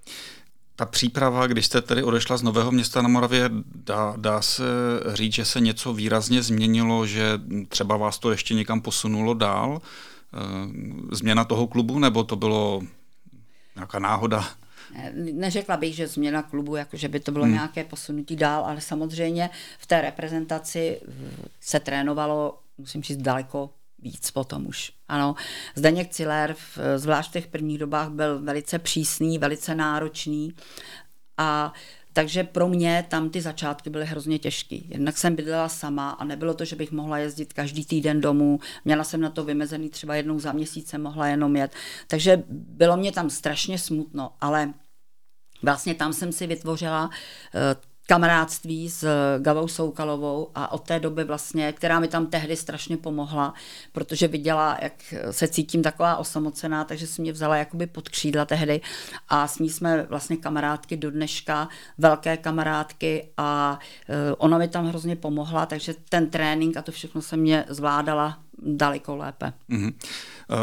Ta 0.81 0.87
příprava, 0.87 1.47
když 1.47 1.67
jste 1.67 1.83
tedy 1.83 2.03
odešla 2.03 2.37
z 2.37 2.43
Nového 2.43 2.73
města 2.73 3.03
na 3.03 3.09
Moravě, 3.09 3.51
dá, 3.75 4.15
dá 4.17 4.43
se 4.43 4.65
říct, 5.13 5.33
že 5.33 5.45
se 5.45 5.61
něco 5.61 5.93
výrazně 5.93 6.43
změnilo, 6.43 7.07
že 7.07 7.41
třeba 7.69 7.97
vás 7.97 8.19
to 8.19 8.31
ještě 8.31 8.55
někam 8.55 8.81
posunulo 8.81 9.35
dál? 9.35 9.81
Eh, 10.35 11.15
změna 11.15 11.45
toho 11.45 11.67
klubu, 11.67 11.99
nebo 11.99 12.25
to 12.25 12.37
bylo 12.37 12.83
nějaká 13.77 13.99
náhoda? 13.99 14.49
Neřekla 15.33 15.77
bych, 15.77 15.95
že 15.95 16.07
změna 16.07 16.43
klubu, 16.43 16.77
jako 16.77 16.97
že 16.97 17.09
by 17.09 17.21
to 17.21 17.33
bylo 17.33 17.45
hmm. 17.45 17.55
nějaké 17.55 17.85
posunutí 17.85 18.37
dál, 18.37 18.65
ale 18.65 18.81
samozřejmě 18.81 19.51
v 19.79 19.87
té 19.87 20.01
reprezentaci 20.01 21.01
se 21.61 21.81
trénovalo, 21.81 22.59
musím 22.79 23.03
říct, 23.03 23.23
daleko 23.23 23.71
víc 24.03 24.31
potom 24.31 24.67
už. 24.67 24.93
Ano, 25.09 25.35
Zdeněk 25.75 26.11
Ciller, 26.11 26.57
zvlášť 26.97 27.31
v 27.31 27.33
těch 27.33 27.47
prvních 27.47 27.79
dobách, 27.79 28.11
byl 28.11 28.39
velice 28.39 28.79
přísný, 28.79 29.39
velice 29.39 29.75
náročný 29.75 30.55
a 31.39 31.73
takže 32.13 32.45
pro 32.45 32.69
mě 32.69 33.07
tam 33.09 33.31
ty 33.31 33.41
začátky 33.41 33.91
byly 33.91 34.07
hrozně 34.07 34.39
těžké. 34.39 34.77
Jednak 34.89 35.19
jsem 35.19 35.37
bydlela 35.37 35.69
sama 35.69 36.11
a 36.11 36.25
nebylo 36.25 36.55
to, 36.55 36.65
že 36.65 36.77
bych 36.77 36.93
mohla 36.93 37.19
jezdit 37.19 37.53
každý 37.53 37.85
týden 37.85 38.21
domů. 38.21 38.61
Měla 38.85 39.05
jsem 39.05 39.21
na 39.21 39.31
to 39.31 39.45
vymezený 39.45 39.91
třeba 39.91 40.15
jednou 40.15 40.39
za 40.39 40.53
měsíc, 40.53 40.95
mohla 40.99 41.27
jenom 41.27 41.57
jet. 41.57 41.73
Takže 42.07 42.43
bylo 42.49 42.97
mě 42.97 43.13
tam 43.13 43.31
strašně 43.31 43.79
smutno, 43.79 44.33
ale 44.41 44.73
Vlastně 45.63 45.95
tam 45.95 46.13
jsem 46.13 46.33
si 46.33 46.47
vytvořila 46.47 47.11
eh, 47.55 47.90
kamarádství 48.11 48.91
s 48.91 49.07
Gavou 49.39 49.69
Soukalovou 49.69 50.51
a 50.55 50.73
od 50.73 50.83
té 50.87 51.01
doby 51.01 51.25
vlastně, 51.25 51.73
která 51.73 52.01
mi 52.01 52.09
tam 52.09 52.27
tehdy 52.27 52.57
strašně 52.57 52.97
pomohla, 52.97 53.55
protože 53.93 54.29
viděla, 54.29 54.79
jak 54.83 55.15
se 55.31 55.49
cítím 55.49 55.83
taková 55.83 56.17
osamocená, 56.17 56.85
takže 56.85 57.07
si 57.07 57.23
mě 57.23 57.33
vzala 57.33 57.57
jakoby 57.57 57.87
pod 57.87 58.09
křídla 58.09 58.45
tehdy 58.45 58.81
a 59.29 59.49
s 59.49 59.59
ní 59.59 59.71
jsme 59.71 60.03
vlastně 60.03 60.37
kamarádky 60.37 60.97
do 60.97 61.11
dneška, 61.11 61.69
velké 61.99 62.37
kamarádky 62.37 63.29
a 63.37 63.79
eh, 64.09 64.35
ona 64.39 64.59
mi 64.59 64.69
tam 64.69 64.89
hrozně 64.89 65.17
pomohla, 65.17 65.67
takže 65.67 65.95
ten 66.09 66.31
trénink 66.31 66.77
a 66.77 66.83
to 66.83 66.93
všechno 66.93 67.23
se 67.23 67.37
mě 67.37 67.65
zvládala 67.69 68.39
daleko 68.63 69.17
lépe. 69.17 69.53
Mm-hmm. 69.71 69.93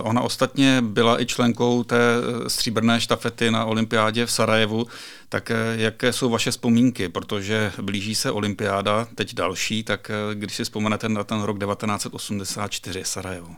Ona 0.04 0.22
ostatně 0.22 0.82
byla 0.82 1.22
i 1.22 1.26
členkou 1.26 1.84
té 1.84 1.98
eh, 1.98 2.50
stříbrné 2.50 3.02
štafety 3.02 3.52
na 3.52 3.66
olympiádě 3.66 4.26
v 4.26 4.32
Sarajevu. 4.32 4.88
Tak 5.30 5.52
eh, 5.52 5.56
jaké 5.76 6.14
jsou 6.14 6.30
vaše 6.30 6.52
vzpomínky? 6.52 7.10
Protože 7.10 7.72
blíží 7.82 8.16
se 8.16 8.32
olympiáda, 8.32 9.08
teď 9.16 9.34
další, 9.34 9.84
tak 9.84 10.12
když 10.34 10.56
si 10.56 10.64
vzpomenete 10.64 11.10
na 11.10 11.24
ten 11.24 11.42
rok 11.42 11.60
1984 11.60 13.04
Sarajevo. 13.04 13.56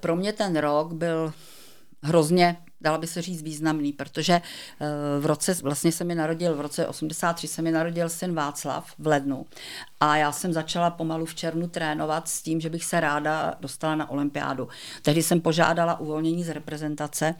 Pro 0.00 0.16
mě 0.16 0.32
ten 0.32 0.56
rok 0.56 0.92
byl 0.92 1.32
hrozně 2.02 2.56
dala 2.82 2.98
by 2.98 3.06
se 3.06 3.22
říct 3.22 3.42
významný, 3.42 3.92
protože 3.92 4.32
eh, 4.32 4.86
v 5.20 5.26
roce, 5.26 5.54
vlastně 5.54 5.92
se 5.92 6.04
mi 6.04 6.14
narodil, 6.14 6.56
v 6.56 6.60
roce 6.60 6.86
83 6.86 7.48
se 7.48 7.62
mi 7.62 7.70
narodil 7.70 8.08
syn 8.08 8.34
Václav 8.34 8.94
v 8.98 9.06
lednu 9.06 9.46
a 10.00 10.16
já 10.16 10.32
jsem 10.32 10.52
začala 10.52 10.90
pomalu 10.90 11.26
v 11.26 11.34
červnu 11.34 11.68
trénovat 11.68 12.28
s 12.28 12.42
tím, 12.42 12.60
že 12.60 12.70
bych 12.70 12.84
se 12.84 13.00
ráda 13.00 13.54
dostala 13.60 13.94
na 13.94 14.10
olympiádu. 14.10 14.68
Tehdy 15.02 15.22
jsem 15.22 15.40
požádala 15.40 16.00
uvolnění 16.00 16.44
z 16.44 16.48
reprezentace 16.48 17.34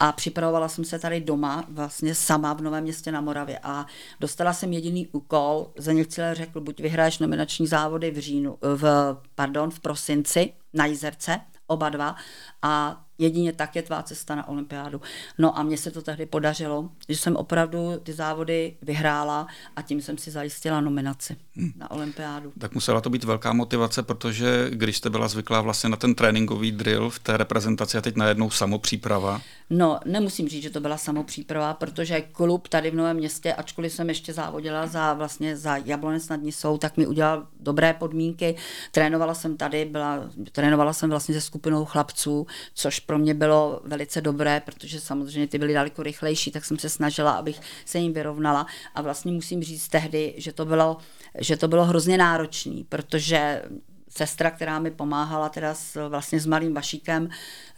a 0.00 0.12
připravovala 0.12 0.68
jsem 0.68 0.84
se 0.84 0.98
tady 0.98 1.20
doma, 1.20 1.64
vlastně 1.68 2.14
sama 2.14 2.52
v 2.52 2.60
Novém 2.60 2.82
městě 2.82 3.12
na 3.12 3.20
Moravě 3.20 3.58
a 3.62 3.86
dostala 4.20 4.52
jsem 4.52 4.72
jediný 4.72 5.06
úkol, 5.06 5.70
za 5.76 5.92
Cíle 6.08 6.34
řekl, 6.34 6.60
buď 6.60 6.80
vyhraješ 6.80 7.18
nominační 7.18 7.66
závody 7.66 8.10
v 8.10 8.18
říjnu, 8.18 8.58
v, 8.62 9.16
pardon, 9.34 9.70
v 9.70 9.80
prosinci 9.80 10.52
na 10.74 10.86
Jizerce, 10.86 11.40
oba 11.66 11.88
dva 11.88 12.16
a 12.62 13.04
Jedině 13.18 13.52
tak 13.52 13.76
je 13.76 13.82
tvá 13.82 14.02
cesta 14.02 14.34
na 14.34 14.48
olympiádu. 14.48 15.00
No 15.38 15.58
a 15.58 15.62
mně 15.62 15.76
se 15.76 15.90
to 15.90 16.02
tehdy 16.02 16.26
podařilo, 16.26 16.90
že 17.08 17.16
jsem 17.16 17.36
opravdu 17.36 17.92
ty 18.02 18.12
závody 18.12 18.76
vyhrála 18.82 19.46
a 19.76 19.82
tím 19.82 20.00
jsem 20.00 20.18
si 20.18 20.30
zajistila 20.30 20.80
nominaci 20.80 21.36
hmm. 21.56 21.72
na 21.76 21.90
olympiádu. 21.90 22.52
Tak 22.58 22.74
musela 22.74 23.00
to 23.00 23.10
být 23.10 23.24
velká 23.24 23.52
motivace, 23.52 24.02
protože 24.02 24.66
když 24.70 24.96
jste 24.96 25.10
byla 25.10 25.28
zvyklá 25.28 25.60
vlastně 25.60 25.90
na 25.90 25.96
ten 25.96 26.14
tréninkový 26.14 26.72
drill 26.72 27.10
v 27.10 27.18
té 27.18 27.36
reprezentaci 27.36 27.98
a 27.98 28.00
teď 28.00 28.16
najednou 28.16 28.50
samopříprava. 28.50 29.40
No, 29.70 30.00
nemusím 30.04 30.48
říct, 30.48 30.62
že 30.62 30.70
to 30.70 30.80
byla 30.80 30.96
samopříprava, 30.98 31.74
protože 31.74 32.20
klub 32.20 32.68
tady 32.68 32.90
v 32.90 32.94
Novém 32.94 33.16
městě, 33.16 33.54
ačkoliv 33.54 33.92
jsem 33.92 34.08
ještě 34.08 34.32
závodila 34.32 34.86
za 34.86 35.14
vlastně 35.14 35.56
za 35.56 35.76
Jablonec 35.76 36.28
nad 36.28 36.42
Nisou, 36.42 36.78
tak 36.78 36.96
mi 36.96 37.06
udělal 37.06 37.46
dobré 37.60 37.92
podmínky. 37.92 38.54
Trénovala 38.90 39.34
jsem 39.34 39.56
tady, 39.56 39.84
byla, 39.84 40.30
trénovala 40.52 40.92
jsem 40.92 41.10
vlastně 41.10 41.34
se 41.34 41.40
skupinou 41.40 41.84
chlapců, 41.84 42.46
což 42.74 43.00
pro 43.08 43.18
mě 43.18 43.34
bylo 43.34 43.80
velice 43.84 44.20
dobré, 44.20 44.62
protože 44.64 45.00
samozřejmě 45.00 45.46
ty 45.46 45.58
byly 45.58 45.74
daleko 45.74 46.02
rychlejší, 46.02 46.50
tak 46.50 46.64
jsem 46.64 46.78
se 46.78 46.88
snažila, 46.88 47.32
abych 47.32 47.60
se 47.84 47.98
jim 47.98 48.12
vyrovnala. 48.12 48.66
A 48.94 49.02
vlastně 49.02 49.32
musím 49.32 49.62
říct 49.62 49.88
tehdy, 49.88 50.34
že 50.36 50.52
to 50.52 50.64
bylo, 50.64 50.96
že 51.38 51.56
to 51.56 51.68
bylo 51.68 51.84
hrozně 51.84 52.18
náročné, 52.18 52.82
protože 52.88 53.62
sestra, 54.08 54.50
která 54.50 54.78
mi 54.78 54.90
pomáhala 54.90 55.48
teda 55.48 55.74
s, 55.74 56.08
vlastně 56.08 56.40
s 56.40 56.46
malým 56.46 56.74
Vašíkem, 56.74 57.28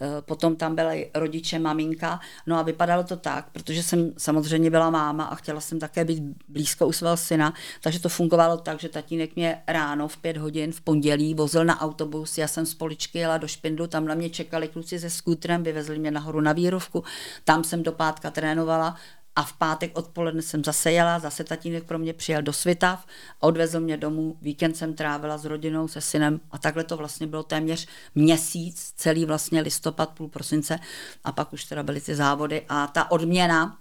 eh, 0.01 0.07
potom 0.21 0.55
tam 0.55 0.75
byly 0.75 1.11
rodiče, 1.15 1.59
maminka, 1.59 2.19
no 2.47 2.57
a 2.57 2.61
vypadalo 2.61 3.03
to 3.03 3.15
tak, 3.15 3.49
protože 3.51 3.83
jsem 3.83 4.13
samozřejmě 4.17 4.69
byla 4.69 4.89
máma 4.89 5.23
a 5.23 5.35
chtěla 5.35 5.61
jsem 5.61 5.79
také 5.79 6.05
být 6.05 6.23
blízko 6.47 6.87
u 6.87 6.91
svého 6.91 7.17
syna, 7.17 7.53
takže 7.81 7.99
to 7.99 8.09
fungovalo 8.09 8.57
tak, 8.57 8.79
že 8.79 8.89
tatínek 8.89 9.35
mě 9.35 9.61
ráno 9.67 10.07
v 10.07 10.17
pět 10.17 10.37
hodin 10.37 10.71
v 10.71 10.81
pondělí 10.81 11.33
vozil 11.33 11.65
na 11.65 11.81
autobus, 11.81 12.37
já 12.37 12.47
jsem 12.47 12.65
z 12.65 12.73
Poličky 12.73 13.19
jela 13.19 13.37
do 13.37 13.47
Špindlu, 13.47 13.87
tam 13.87 14.05
na 14.05 14.15
mě 14.15 14.29
čekali 14.29 14.67
kluci 14.67 14.99
se 14.99 15.09
skútrem, 15.09 15.63
vyvezli 15.63 15.99
mě 15.99 16.11
nahoru 16.11 16.41
na 16.41 16.53
výrovku, 16.53 17.03
tam 17.43 17.63
jsem 17.63 17.83
do 17.83 17.91
pátka 17.91 18.31
trénovala 18.31 18.95
a 19.35 19.43
v 19.43 19.53
pátek 19.53 19.97
odpoledne 19.97 20.41
jsem 20.41 20.63
zase 20.63 20.91
jela, 20.91 21.19
zase 21.19 21.43
tatínek 21.43 21.83
pro 21.83 21.99
mě 21.99 22.13
přijel 22.13 22.41
do 22.41 22.53
Svitav, 22.53 23.05
odvezl 23.39 23.79
mě 23.79 23.97
domů, 23.97 24.37
víkend 24.41 24.77
jsem 24.77 24.93
trávila 24.93 25.37
s 25.37 25.45
rodinou, 25.45 25.87
se 25.87 26.01
synem 26.01 26.39
a 26.51 26.57
takhle 26.57 26.83
to 26.83 26.97
vlastně 26.97 27.27
bylo 27.27 27.43
téměř 27.43 27.87
měsíc, 28.15 28.93
celý 28.95 29.25
vlastně 29.25 29.61
listopad, 29.61 30.09
půl 30.09 30.27
prosince 30.27 30.79
a 31.23 31.31
pak 31.31 31.53
už 31.53 31.65
teda 31.65 31.83
byly 31.83 32.01
ty 32.01 32.15
závody 32.15 32.65
a 32.69 32.87
ta 32.87 33.11
odměna 33.11 33.77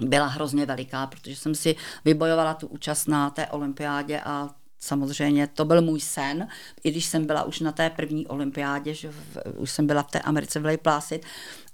byla 0.00 0.26
hrozně 0.26 0.66
veliká, 0.66 1.06
protože 1.06 1.36
jsem 1.36 1.54
si 1.54 1.76
vybojovala 2.04 2.54
tu 2.54 2.66
účast 2.66 3.06
na 3.06 3.30
té 3.30 3.46
olympiádě 3.46 4.20
a 4.20 4.48
samozřejmě 4.80 5.46
to 5.46 5.64
byl 5.64 5.82
můj 5.82 6.00
sen, 6.00 6.48
i 6.84 6.90
když 6.90 7.06
jsem 7.06 7.26
byla 7.26 7.42
už 7.42 7.60
na 7.60 7.72
té 7.72 7.90
první 7.90 8.26
olympiádě, 8.26 8.94
že 8.94 9.10
v, 9.10 9.38
už 9.56 9.70
jsem 9.70 9.86
byla 9.86 10.02
v 10.02 10.10
té 10.10 10.20
Americe 10.20 10.60
v 10.60 10.76
Placid, 10.76 11.26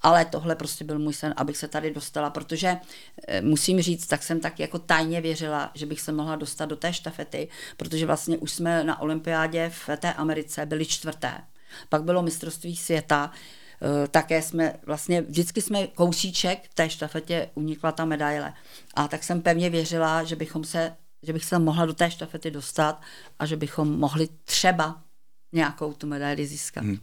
ale 0.03 0.25
tohle 0.25 0.57
prostě 0.57 0.85
byl 0.85 0.99
můj 0.99 1.15
sen, 1.15 1.35
abych 1.37 1.57
se 1.57 1.69
tady 1.69 1.91
dostala, 1.95 2.31
protože 2.31 2.77
e, 3.29 3.41
musím 3.41 3.83
říct, 3.83 4.07
tak 4.07 4.23
jsem 4.23 4.41
tak 4.41 4.61
jako 4.61 4.79
tajně 4.79 5.21
věřila, 5.21 5.71
že 5.75 5.87
bych 5.87 6.01
se 6.01 6.13
mohla 6.13 6.37
dostat 6.37 6.67
do 6.67 6.77
té 6.77 6.93
štafety, 6.93 7.49
protože 7.77 8.07
vlastně 8.07 8.39
už 8.39 8.53
jsme 8.53 8.85
na 8.85 9.01
olympiádě 9.01 9.73
v 9.75 9.97
té 9.97 10.13
Americe 10.13 10.67
byli 10.67 10.87
čtvrté. 10.87 11.33
Pak 11.89 12.03
bylo 12.03 12.23
mistrovství 12.23 12.77
světa, 12.77 13.31
e, 14.05 14.09
také 14.09 14.43
jsme 14.43 14.75
vlastně, 14.87 15.23
vždycky 15.23 15.63
jsme 15.63 15.87
kousíček 15.87 16.69
té 16.75 16.91
štafetě 16.91 17.51
unikla 17.55 17.93
ta 17.93 18.05
medaile. 18.05 18.53
A 18.95 19.09
tak 19.09 19.25
jsem 19.25 19.43
pevně 19.43 19.71
věřila, 19.71 20.25
že 20.25 20.37
bychom 20.37 20.65
se 20.65 20.97
že 21.27 21.33
bych 21.33 21.45
se 21.45 21.59
mohla 21.59 21.87
do 21.87 21.95
té 21.95 22.11
štafety 22.11 22.51
dostat 22.51 23.03
a 23.39 23.47
že 23.47 23.57
bychom 23.57 23.99
mohli 23.99 24.29
třeba 24.45 25.03
nějakou 25.53 25.93
tu 25.93 26.07
medaili 26.07 26.47
získat. 26.47 26.85
Hmm. 26.85 26.99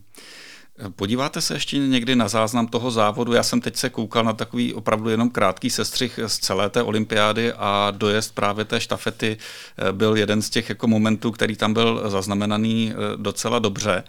Podíváte 0.95 1.41
se 1.41 1.53
ještě 1.53 1.77
někdy 1.77 2.15
na 2.15 2.27
záznam 2.27 2.67
toho 2.67 2.91
závodu? 2.91 3.33
Já 3.33 3.43
jsem 3.43 3.61
teď 3.61 3.75
se 3.75 3.89
koukal 3.89 4.23
na 4.23 4.33
takový 4.33 4.73
opravdu 4.73 5.09
jenom 5.09 5.29
krátký 5.29 5.69
sestřih 5.69 6.19
z 6.27 6.39
celé 6.39 6.69
té 6.69 6.83
olympiády 6.83 7.53
a 7.53 7.93
dojezd 7.97 8.35
právě 8.35 8.65
té 8.65 8.79
štafety 8.79 9.37
eh, 9.77 9.91
byl 9.91 10.17
jeden 10.17 10.41
z 10.41 10.49
těch 10.49 10.69
jako 10.69 10.87
momentů, 10.87 11.31
který 11.31 11.55
tam 11.55 11.73
byl 11.73 12.09
zaznamenaný 12.09 12.93
eh, 12.93 13.17
docela 13.17 13.59
dobře. 13.59 14.03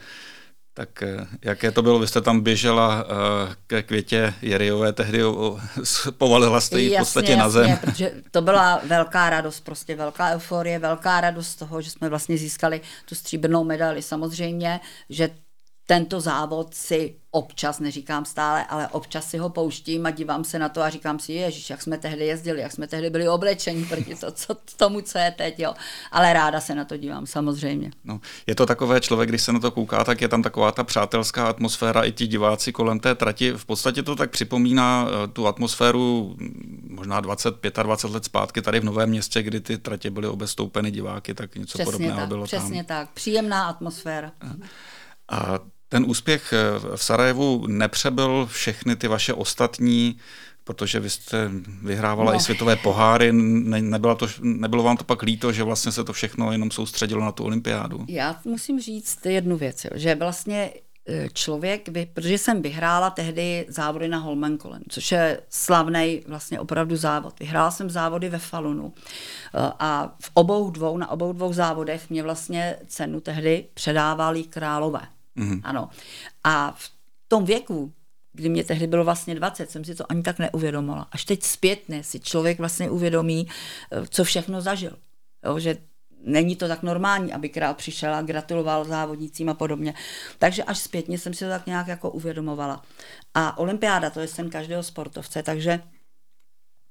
Tak 0.76 1.02
eh, 1.02 1.26
jaké 1.43 1.71
to 1.71 1.83
bylo? 1.83 1.99
Vy 1.99 2.07
jste 2.07 2.21
tam 2.21 2.40
běžela 2.40 3.04
eh, 3.04 3.54
ke 3.66 3.83
Květě 3.83 4.35
Jeriové, 4.43 4.93
tehdy 4.93 5.21
povalila 6.19 6.61
jste 6.61 6.81
ji 6.81 6.95
v 6.95 6.99
podstatě 6.99 7.33
jasně, 7.33 7.43
na 7.43 7.49
zem. 7.50 7.69
Jasně, 7.69 7.87
protože 7.87 8.12
to 8.31 8.43
byla 8.43 8.81
velká 8.87 9.31
radost, 9.31 9.61
prostě 9.61 9.97
velká 9.97 10.31
euforie, 10.31 10.78
velká 10.78 11.21
radost 11.21 11.49
z 11.49 11.57
toho, 11.57 11.81
že 11.81 11.90
jsme 11.90 12.09
vlastně 12.09 12.38
získali 12.38 12.81
tu 13.09 13.14
stříbrnou 13.14 13.64
medaili. 13.64 14.02
Samozřejmě, 14.02 14.81
že 15.11 15.31
tento 15.87 16.21
závod 16.21 16.75
si 16.75 17.14
občas, 17.31 17.81
neříkám 17.81 18.25
stále, 18.25 18.64
ale 18.64 18.88
občas 18.88 19.31
si 19.31 19.38
ho 19.38 19.49
pouštím 19.49 20.07
a 20.07 20.11
dívám 20.11 20.45
se 20.45 20.59
na 20.59 20.69
to 20.69 20.83
a 20.83 20.91
říkám 20.91 21.19
si, 21.19 21.33
ježiš, 21.33 21.71
jak 21.71 21.83
jsme 21.83 21.99
tehdy 21.99 22.26
jezdili, 22.26 22.61
jak 22.61 22.73
jsme 22.73 22.87
tehdy 22.87 23.11
byli 23.11 23.29
oblečeni 23.29 23.85
proti 23.85 24.14
to, 24.14 24.33
co, 24.33 24.57
tomu, 24.76 25.00
co 25.00 25.19
je 25.19 25.31
teď, 25.31 25.61
jo. 25.61 25.75
Ale 26.12 26.33
ráda 26.33 26.61
se 26.61 26.75
na 26.75 26.85
to 26.85 26.97
dívám, 26.97 27.26
samozřejmě. 27.26 27.91
No, 28.05 28.21
je 28.47 28.55
to 28.55 28.67
takové 28.67 29.00
člověk, 29.00 29.29
když 29.29 29.43
se 29.43 29.53
na 29.53 29.61
to 29.61 29.71
kouká, 29.71 30.05
tak 30.05 30.21
je 30.21 30.29
tam 30.29 30.43
taková 30.43 30.73
ta 30.73 30.85
přátelská 30.85 31.47
atmosféra, 31.49 32.03
i 32.03 32.12
ti 32.12 32.26
diváci 32.26 32.73
kolem 32.73 33.00
té 33.00 33.14
trati. 33.14 33.53
V 33.53 33.64
podstatě 33.64 34.03
to 34.03 34.17
tak 34.17 34.31
připomíná 34.31 35.09
eh, 35.09 35.29
tu 35.29 35.47
atmosféru 35.47 36.35
mm, 36.38 36.88
možná 36.91 37.23
20-25 37.23 38.12
let 38.12 38.25
zpátky 38.25 38.62
tady 38.62 38.81
v 38.81 38.85
Novém 38.85 39.09
městě, 39.09 39.43
kdy 39.43 39.61
ty 39.61 39.79
tratě 39.79 40.11
byly 40.11 40.29
obestoupeny 40.29 40.91
diváky, 40.91 41.35
tak 41.35 41.55
něco 41.55 41.79
přesně 41.79 41.85
podobného 41.85 42.19
tak, 42.19 42.29
bylo 42.29 42.45
přesně 42.45 42.59
tam. 42.61 42.67
Přesně 42.67 42.85
tak, 42.85 43.11
příjemná 43.11 43.69
atmosféra. 43.69 44.33
A 45.29 45.59
ten 45.95 46.05
úspěch 46.07 46.53
eh, 46.53 46.97
v 46.97 47.05
Sarajevu 47.05 47.67
nepřebyl 47.67 48.47
všechny 48.51 48.97
ty 48.97 49.09
vaše 49.09 49.33
ostatní 49.33 50.17
protože 50.65 51.01
vy 51.01 51.11
jste 51.11 51.51
vyhrávala 51.83 52.33
no. 52.33 52.37
i 52.39 52.41
světové 52.41 52.77
poháry, 52.77 53.33
ne, 53.33 53.83
nebylo, 53.83 54.15
to, 54.15 54.27
nebylo 54.41 54.83
vám 54.83 54.97
to 54.97 55.05
pak 55.05 55.23
líto, 55.23 55.53
že 55.53 55.63
vlastně 55.63 55.93
se 55.93 56.05
to 56.05 56.13
všechno 56.13 56.53
jenom 56.53 56.71
soustředilo 56.71 57.21
na 57.21 57.33
tu 57.33 57.45
olympiádu? 57.45 58.05
Já 58.09 58.41
musím 58.45 58.81
říct 58.81 59.27
jednu 59.27 59.57
věc, 59.57 59.85
jo, 59.85 59.91
že 59.95 60.15
vlastně 60.15 60.73
eh, 61.09 61.29
člověk, 61.33 61.89
by, 61.89 62.07
protože 62.15 62.39
jsem 62.39 62.63
vyhrála 62.63 63.11
tehdy 63.11 63.67
závody 63.69 64.09
na 64.09 64.19
Holmenkollen, 64.19 64.83
což 64.89 65.13
je 65.13 65.41
slavný 65.51 66.23
vlastně 66.29 66.61
opravdu 66.61 66.97
závod. 66.97 67.41
Vyhrála 67.41 67.71
jsem 67.71 67.91
závody 67.91 68.29
ve 68.29 68.39
Falunu 68.39 68.93
eh, 68.97 69.73
a 69.79 70.17
v 70.21 70.31
obou 70.35 70.71
dvou, 70.71 70.97
na 70.97 71.11
obou 71.11 71.33
dvou 71.33 71.53
závodech 71.53 72.11
mě 72.11 72.23
vlastně 72.23 72.77
cenu 72.87 73.21
tehdy 73.21 73.65
předávali 73.75 74.45
králové. 74.45 75.01
Mm-hmm. 75.37 75.61
Ano. 75.64 75.88
A 76.45 76.73
v 76.73 76.91
tom 77.29 77.45
věku, 77.45 77.93
kdy 78.33 78.49
mě 78.49 78.64
tehdy 78.64 78.87
bylo 78.87 79.05
vlastně 79.05 79.35
20, 79.35 79.71
jsem 79.71 79.85
si 79.85 79.95
to 79.95 80.11
ani 80.11 80.23
tak 80.23 80.38
neuvědomila. 80.38 81.09
Až 81.12 81.25
teď 81.25 81.43
zpětně 81.43 82.05
si 82.05 82.21
člověk 82.21 82.59
vlastně 82.59 82.91
uvědomí, 82.91 83.47
eh, 83.93 84.07
co 84.07 84.25
všechno 84.25 84.61
zažil. 84.61 84.97
Jo, 85.45 85.59
že 85.59 85.76
není 86.25 86.57
to 86.57 86.69
tak 86.69 86.83
normální, 86.83 87.33
aby 87.33 87.49
král 87.49 87.75
přišel 87.75 88.14
a 88.14 88.23
gratuloval 88.23 88.85
závodnicím 88.85 89.49
a 89.49 89.55
podobně. 89.55 89.95
Takže 90.38 90.64
až 90.64 90.79
zpětně 90.79 91.19
jsem 91.19 91.35
si 91.35 91.45
to 91.45 91.50
tak 91.50 91.67
nějak 91.67 91.87
jako 91.87 92.11
uvědomovala. 92.11 92.83
A 93.35 93.59
olympiáda, 93.59 94.11
to 94.11 94.21
je 94.21 94.29
sen 94.29 94.50
každého 94.50 94.83
sportovce, 94.83 95.43
takže 95.43 95.81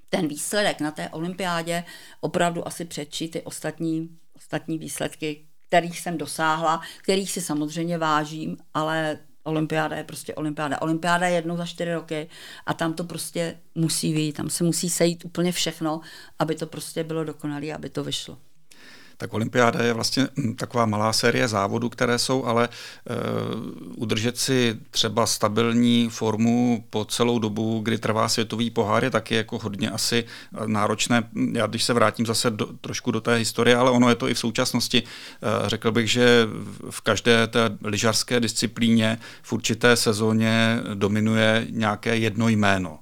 ten 0.09 0.27
výsledek 0.27 0.81
na 0.81 0.91
té 0.91 1.09
olympiádě 1.09 1.83
opravdu 2.21 2.67
asi 2.67 2.85
předčí 2.85 3.27
ty 3.29 3.41
ostatní, 3.41 4.17
ostatní 4.35 4.77
výsledky, 4.77 5.45
kterých 5.73 5.99
jsem 5.99 6.17
dosáhla, 6.17 6.81
kterých 7.01 7.31
si 7.31 7.41
samozřejmě 7.41 7.97
vážím, 7.97 8.57
ale 8.73 9.19
olympiáda 9.43 9.97
je 9.97 10.03
prostě 10.03 10.35
olympiáda. 10.35 10.81
Olympiáda 10.81 11.27
je 11.27 11.35
jednou 11.35 11.57
za 11.57 11.65
čtyři 11.65 11.93
roky 11.93 12.29
a 12.65 12.73
tam 12.73 12.93
to 12.93 13.03
prostě 13.03 13.59
musí 13.75 14.13
vyjít, 14.13 14.33
tam 14.33 14.49
se 14.49 14.63
musí 14.63 14.89
sejít 14.89 15.25
úplně 15.25 15.51
všechno, 15.51 16.01
aby 16.39 16.55
to 16.55 16.67
prostě 16.67 17.03
bylo 17.03 17.23
dokonalé, 17.23 17.73
aby 17.73 17.89
to 17.89 18.03
vyšlo. 18.03 18.37
Tak 19.23 19.33
olympiáda 19.33 19.83
je 19.83 19.93
vlastně 19.93 20.27
hm, 20.37 20.55
taková 20.55 20.85
malá 20.85 21.13
série 21.13 21.47
závodů, 21.47 21.89
které 21.89 22.19
jsou, 22.19 22.45
ale 22.45 22.69
uh, 22.69 23.93
udržet 23.95 24.37
si 24.37 24.77
třeba 24.91 25.25
stabilní 25.25 26.09
formu 26.09 26.83
po 26.89 27.05
celou 27.05 27.39
dobu, 27.39 27.79
kdy 27.79 27.97
trvá 27.97 28.29
světový 28.29 28.69
pohár, 28.69 29.03
je 29.03 29.09
taky 29.09 29.35
jako 29.35 29.59
hodně 29.59 29.89
asi 29.89 30.23
náročné. 30.65 31.23
Já 31.53 31.67
když 31.67 31.83
se 31.83 31.93
vrátím 31.93 32.25
zase 32.25 32.51
do, 32.51 32.65
trošku 32.65 33.11
do 33.11 33.21
té 33.21 33.35
historie, 33.35 33.75
ale 33.75 33.91
ono 33.91 34.09
je 34.09 34.15
to 34.15 34.29
i 34.29 34.33
v 34.33 34.39
současnosti. 34.39 35.03
Uh, 35.03 35.69
řekl 35.69 35.91
bych, 35.91 36.11
že 36.11 36.47
v 36.89 37.01
každé 37.01 37.47
té 37.47 37.77
lyžařské 37.83 38.39
disciplíně 38.39 39.19
v 39.41 39.53
určité 39.53 39.95
sezóně 39.95 40.79
dominuje 40.93 41.67
nějaké 41.69 42.17
jedno 42.17 42.49
jméno. 42.49 42.99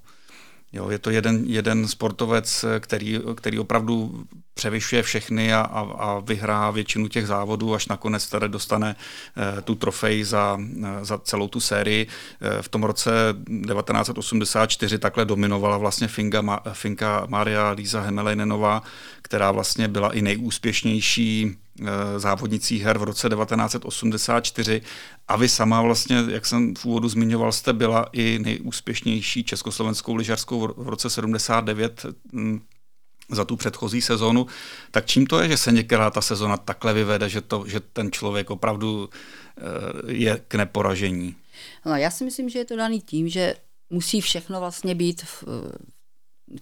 Jo, 0.73 0.89
je 0.89 0.99
to 0.99 1.09
jeden, 1.09 1.43
jeden 1.45 1.87
sportovec, 1.87 2.65
který, 2.79 3.19
který 3.35 3.59
opravdu 3.59 4.25
převyšuje 4.53 5.03
všechny 5.03 5.53
a, 5.53 5.61
a, 5.61 5.79
a 5.79 6.19
vyhrá 6.19 6.71
většinu 6.71 7.07
těch 7.07 7.27
závodů, 7.27 7.75
až 7.75 7.87
nakonec 7.87 8.29
tady 8.29 8.49
dostane 8.49 8.95
e, 9.57 9.61
tu 9.61 9.75
trofej 9.75 10.23
za, 10.23 10.59
e, 10.83 11.05
za 11.05 11.17
celou 11.17 11.47
tu 11.47 11.59
sérii. 11.59 12.07
E, 12.41 12.61
v 12.61 12.69
tom 12.69 12.83
roce 12.83 13.11
1984 13.73 14.99
takhle 14.99 15.25
dominovala 15.25 15.77
vlastně 15.77 16.07
Finka, 16.07 16.41
Ma, 16.41 16.59
Finka 16.73 17.25
Maria 17.29 17.69
Líza 17.69 18.01
Hemelejnenová, 18.01 18.83
která 19.21 19.51
vlastně 19.51 19.87
byla 19.87 20.13
i 20.13 20.21
nejúspěšnější 20.21 21.57
závodnicí 22.17 22.79
her 22.79 22.97
v 22.97 23.03
roce 23.03 23.29
1984 23.29 24.81
a 25.27 25.35
vy 25.35 25.49
sama 25.49 25.81
vlastně, 25.81 26.23
jak 26.27 26.45
jsem 26.45 26.75
v 26.75 26.85
úvodu 26.85 27.09
zmiňoval, 27.09 27.51
jste 27.51 27.73
byla 27.73 28.05
i 28.11 28.39
nejúspěšnější 28.39 29.43
československou 29.43 30.15
lyžařskou 30.15 30.73
v 30.77 30.89
roce 30.89 31.09
79 31.09 32.05
za 33.31 33.45
tu 33.45 33.55
předchozí 33.55 34.01
sezónu, 34.01 34.47
tak 34.91 35.05
čím 35.05 35.25
to 35.25 35.39
je, 35.39 35.47
že 35.47 35.57
se 35.57 35.71
některá 35.71 36.09
ta 36.09 36.21
sezona 36.21 36.57
takhle 36.57 36.93
vyvede, 36.93 37.29
že, 37.29 37.41
to, 37.41 37.63
že 37.67 37.79
ten 37.79 38.11
člověk 38.11 38.49
opravdu 38.49 39.09
eh, 39.09 39.61
je 40.11 40.41
k 40.47 40.55
neporažení? 40.55 41.35
No, 41.85 41.95
já 41.95 42.11
si 42.11 42.23
myslím, 42.23 42.49
že 42.49 42.59
je 42.59 42.65
to 42.65 42.75
daný 42.75 43.01
tím, 43.01 43.29
že 43.29 43.55
musí 43.89 44.21
všechno 44.21 44.59
vlastně 44.59 44.95
být 44.95 45.21
v, 45.21 45.43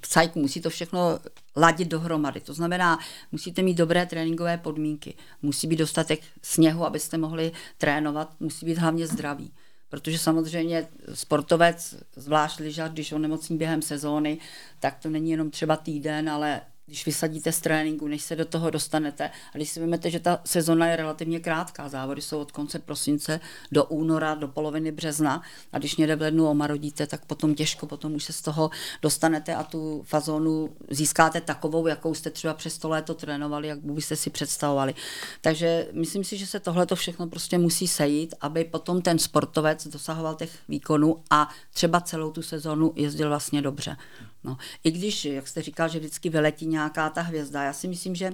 v 0.01 0.07
cajku, 0.07 0.39
musí 0.39 0.61
to 0.61 0.69
všechno 0.69 1.19
ladit 1.55 1.88
dohromady. 1.88 2.39
To 2.39 2.53
znamená, 2.53 2.99
musíte 3.31 3.61
mít 3.61 3.73
dobré 3.73 4.05
tréninkové 4.05 4.57
podmínky, 4.57 5.13
musí 5.41 5.67
být 5.67 5.75
dostatek 5.79 6.19
sněhu, 6.41 6.85
abyste 6.85 7.17
mohli 7.17 7.51
trénovat, 7.77 8.35
musí 8.39 8.65
být 8.65 8.77
hlavně 8.77 9.07
zdraví 9.07 9.51
protože 9.89 10.19
samozřejmě 10.19 10.88
sportovec, 11.13 11.96
zvlášť 12.15 12.60
lyžař, 12.60 12.91
když 12.91 13.12
on 13.12 13.22
nemocní 13.22 13.58
během 13.58 13.81
sezóny, 13.81 14.38
tak 14.79 15.00
to 15.00 15.10
není 15.10 15.31
jenom 15.31 15.51
třeba 15.51 15.77
týden, 15.77 16.29
ale 16.29 16.62
když 16.89 17.05
vysadíte 17.05 17.51
z 17.51 17.60
tréninku, 17.60 18.08
než 18.08 18.22
se 18.22 18.36
do 18.36 18.46
toho 18.46 18.69
dostanete. 18.69 19.29
A 19.53 19.58
když 19.58 19.69
si 19.69 19.79
vezmete, 19.79 20.10
že 20.10 20.19
ta 20.19 20.41
sezona 20.46 20.88
je 20.88 20.96
relativně 20.96 21.39
krátká, 21.39 21.89
závody 21.89 22.22
jsou 22.22 22.39
od 22.39 22.51
konce 22.51 22.79
prosince 22.79 23.39
do 23.72 23.86
února, 23.86 24.36
do 24.36 24.48
poloviny 24.48 24.91
března 24.91 25.41
a 25.74 25.79
když 25.79 25.96
někde 25.96 26.15
v 26.15 26.22
lednu 26.22 26.50
omarodíte, 26.50 27.08
tak 27.08 27.25
potom 27.25 27.55
těžko, 27.55 27.86
potom 27.86 28.15
už 28.15 28.24
se 28.24 28.34
z 28.34 28.41
toho 28.41 28.69
dostanete 29.01 29.55
a 29.55 29.63
tu 29.63 30.03
fazonu 30.05 30.69
získáte 30.89 31.41
takovou, 31.41 31.88
jakou 31.88 32.13
jste 32.13 32.29
třeba 32.29 32.53
přes 32.53 32.77
to 32.77 32.89
léto 32.89 33.13
trénovali, 33.13 33.67
jak 33.67 33.79
byste 33.79 34.15
si 34.15 34.29
představovali. 34.29 34.96
Takže 35.41 35.88
myslím 35.93 36.24
si, 36.24 36.38
že 36.38 36.48
se 36.48 36.60
tohle 36.60 36.86
to 36.86 36.96
všechno 36.96 37.27
prostě 37.27 37.58
musí 37.58 37.88
sejít, 37.88 38.36
aby 38.41 38.63
potom 38.63 39.01
ten 39.01 39.19
sportovec 39.19 39.88
dosahoval 39.88 40.36
těch 40.36 40.51
výkonů 40.69 41.24
a 41.29 41.50
třeba 41.74 42.01
celou 42.01 42.31
tu 42.31 42.41
sezonu 42.41 42.93
jezdil 42.96 43.29
vlastně 43.29 43.62
dobře. 43.62 43.98
No, 44.43 44.58
I 44.84 44.91
když, 44.91 45.25
jak 45.25 45.48
jste 45.48 45.62
říkal, 45.62 45.89
že 45.89 46.00
vždycky 46.00 46.29
vyletí 46.29 46.65
nějaká 46.65 47.10
ta 47.10 47.22
hvězda, 47.22 47.63
já 47.63 47.74
si 47.74 47.88
myslím, 47.88 48.15
že 48.15 48.31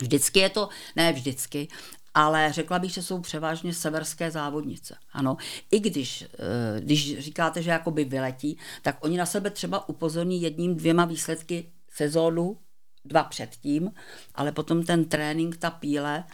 vždycky 0.00 0.40
je 0.40 0.48
to, 0.48 0.68
ne 0.96 1.12
vždycky, 1.12 1.68
ale 2.14 2.52
řekla 2.52 2.78
bych, 2.78 2.90
že 2.90 3.02
jsou 3.02 3.20
převážně 3.20 3.74
severské 3.74 4.30
závodnice. 4.30 4.96
Ano, 5.12 5.36
i 5.70 5.80
když, 5.80 6.22
eh, 6.22 6.80
když 6.80 7.18
říkáte, 7.18 7.62
že 7.62 7.70
jakoby 7.70 8.04
vyletí, 8.04 8.58
tak 8.82 9.04
oni 9.04 9.16
na 9.16 9.26
sebe 9.26 9.50
třeba 9.50 9.88
upozorní 9.88 10.42
jedním, 10.42 10.76
dvěma 10.76 11.04
výsledky 11.04 11.72
sezónu, 11.90 12.58
dva 13.04 13.24
předtím, 13.24 13.92
ale 14.34 14.52
potom 14.52 14.84
ten 14.84 15.04
trénink, 15.04 15.56
ta 15.56 15.70
píle, 15.70 16.24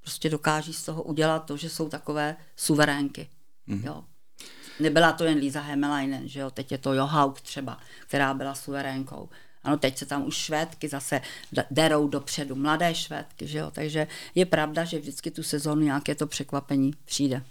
prostě 0.00 0.30
dokáží 0.30 0.72
z 0.72 0.84
toho 0.84 1.02
udělat 1.02 1.38
to, 1.38 1.56
že 1.56 1.70
jsou 1.70 1.88
takové 1.88 2.36
suverénky. 2.56 3.28
Mm-hmm. 3.68 3.86
Jo. 3.86 4.04
Nebyla 4.80 5.12
to 5.12 5.24
jen 5.24 5.38
Líza 5.38 5.60
Hemelainen, 5.60 6.28
že 6.28 6.40
jo, 6.40 6.50
teď 6.50 6.72
je 6.72 6.78
to 6.78 6.94
Johauk 6.94 7.40
třeba, 7.40 7.78
která 8.06 8.34
byla 8.34 8.54
suverénkou. 8.54 9.28
Ano, 9.64 9.76
teď 9.76 9.98
se 9.98 10.06
tam 10.06 10.26
už 10.26 10.34
švédky 10.34 10.88
zase 10.88 11.20
derou 11.70 12.08
dopředu, 12.08 12.54
mladé 12.54 12.94
švédky, 12.94 13.46
že 13.46 13.58
jo, 13.58 13.70
takže 13.70 14.06
je 14.34 14.46
pravda, 14.46 14.84
že 14.84 14.98
vždycky 14.98 15.30
tu 15.30 15.42
sezónu 15.42 15.82
nějaké 15.82 16.14
to 16.14 16.26
překvapení 16.26 16.92
přijde. 17.04 17.42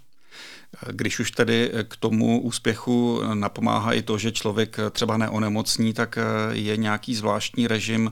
Když 0.92 1.20
už 1.20 1.32
tedy 1.32 1.72
k 1.88 1.98
tomu 1.98 2.42
úspěchu 2.42 3.22
napomáhá 3.34 3.94
i 3.94 4.02
to, 4.02 4.18
že 4.18 4.32
člověk 4.32 4.78
třeba 4.92 5.18
neonemocní, 5.18 5.94
tak 5.94 6.18
je 6.52 6.78
nějaký 6.78 7.16
zvláštní 7.16 7.68
režim 7.68 8.12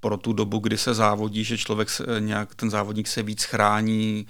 pro 0.00 0.16
tu 0.16 0.32
dobu, 0.32 0.58
kdy 0.58 0.78
se 0.78 0.94
závodí, 0.94 1.44
že 1.44 1.58
člověk 1.58 1.88
nějak, 2.18 2.54
ten 2.54 2.70
závodník 2.70 3.08
se 3.08 3.22
víc 3.22 3.44
chrání, 3.44 4.26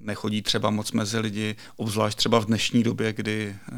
nechodí 0.00 0.42
třeba 0.42 0.70
moc 0.70 0.92
mezi 0.92 1.18
lidi, 1.18 1.56
obzvlášť 1.76 2.18
třeba 2.18 2.38
v 2.38 2.46
dnešní 2.46 2.82
době, 2.82 3.12
kdy 3.12 3.56
eh, 3.56 3.74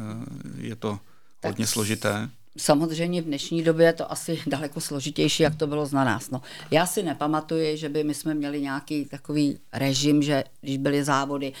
je 0.57 0.75
to 0.75 0.99
hodně 1.45 1.65
tak 1.65 1.73
složité. 1.73 2.29
Samozřejmě 2.57 3.21
v 3.21 3.25
dnešní 3.25 3.63
době 3.63 3.85
je 3.85 3.93
to 3.93 4.11
asi 4.11 4.39
daleko 4.47 4.81
složitější, 4.81 5.43
jak 5.43 5.55
to 5.55 5.67
bylo 5.67 5.85
za 5.85 6.03
nás. 6.03 6.29
No, 6.29 6.41
já 6.71 6.85
si 6.85 7.03
nepamatuji, 7.03 7.77
že 7.77 7.89
by 7.89 8.03
my 8.03 8.13
jsme 8.13 8.33
měli 8.33 8.61
nějaký 8.61 9.05
takový 9.05 9.59
režim, 9.73 10.23
že 10.23 10.43
když 10.61 10.77
byly 10.77 11.03
závody, 11.03 11.53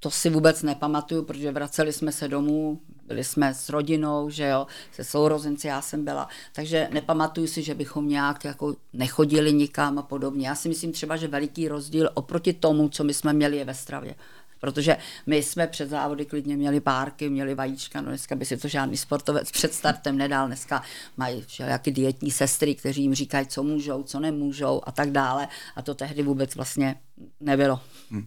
to 0.00 0.10
si 0.10 0.30
vůbec 0.30 0.62
nepamatuju, 0.62 1.22
protože 1.22 1.52
vraceli 1.52 1.92
jsme 1.92 2.12
se 2.12 2.28
domů, 2.28 2.80
byli 3.06 3.24
jsme 3.24 3.54
s 3.54 3.68
rodinou, 3.68 4.30
že 4.30 4.46
jo, 4.46 4.66
se 4.92 5.04
sourozenci 5.04 5.66
já 5.66 5.82
jsem 5.82 6.04
byla, 6.04 6.28
takže 6.52 6.88
nepamatuju 6.92 7.46
si, 7.46 7.62
že 7.62 7.74
bychom 7.74 8.08
nějak 8.08 8.44
jako 8.44 8.74
nechodili 8.92 9.52
nikam 9.52 9.98
a 9.98 10.02
podobně. 10.02 10.48
Já 10.48 10.54
si 10.54 10.68
myslím 10.68 10.92
třeba, 10.92 11.16
že 11.16 11.28
veliký 11.28 11.68
rozdíl 11.68 12.10
oproti 12.14 12.52
tomu, 12.52 12.88
co 12.88 13.04
my 13.04 13.14
jsme 13.14 13.32
měli 13.32 13.56
je 13.56 13.64
ve 13.64 13.74
stravě. 13.74 14.14
Protože 14.60 14.96
my 15.26 15.42
jsme 15.42 15.66
před 15.66 15.90
závody 15.90 16.24
klidně 16.24 16.56
měli 16.56 16.80
párky, 16.80 17.28
měli 17.28 17.54
vajíčka, 17.54 18.00
no 18.00 18.08
dneska 18.08 18.34
by 18.34 18.44
si 18.44 18.56
to 18.56 18.68
žádný 18.68 18.96
sportovec 18.96 19.50
před 19.50 19.74
startem 19.74 20.16
nedal. 20.16 20.46
Dneska 20.46 20.82
mají 21.16 21.42
všelijaké 21.42 21.90
dietní 21.90 22.30
sestry, 22.30 22.74
kteří 22.74 23.02
jim 23.02 23.14
říkají, 23.14 23.46
co 23.46 23.62
můžou, 23.62 24.02
co 24.02 24.20
nemůžou 24.20 24.80
a 24.84 24.92
tak 24.92 25.10
dále. 25.10 25.48
A 25.76 25.82
to 25.82 25.94
tehdy 25.94 26.22
vůbec 26.22 26.54
vlastně 26.54 26.96
nebylo. 27.40 27.80
Hmm. 28.10 28.26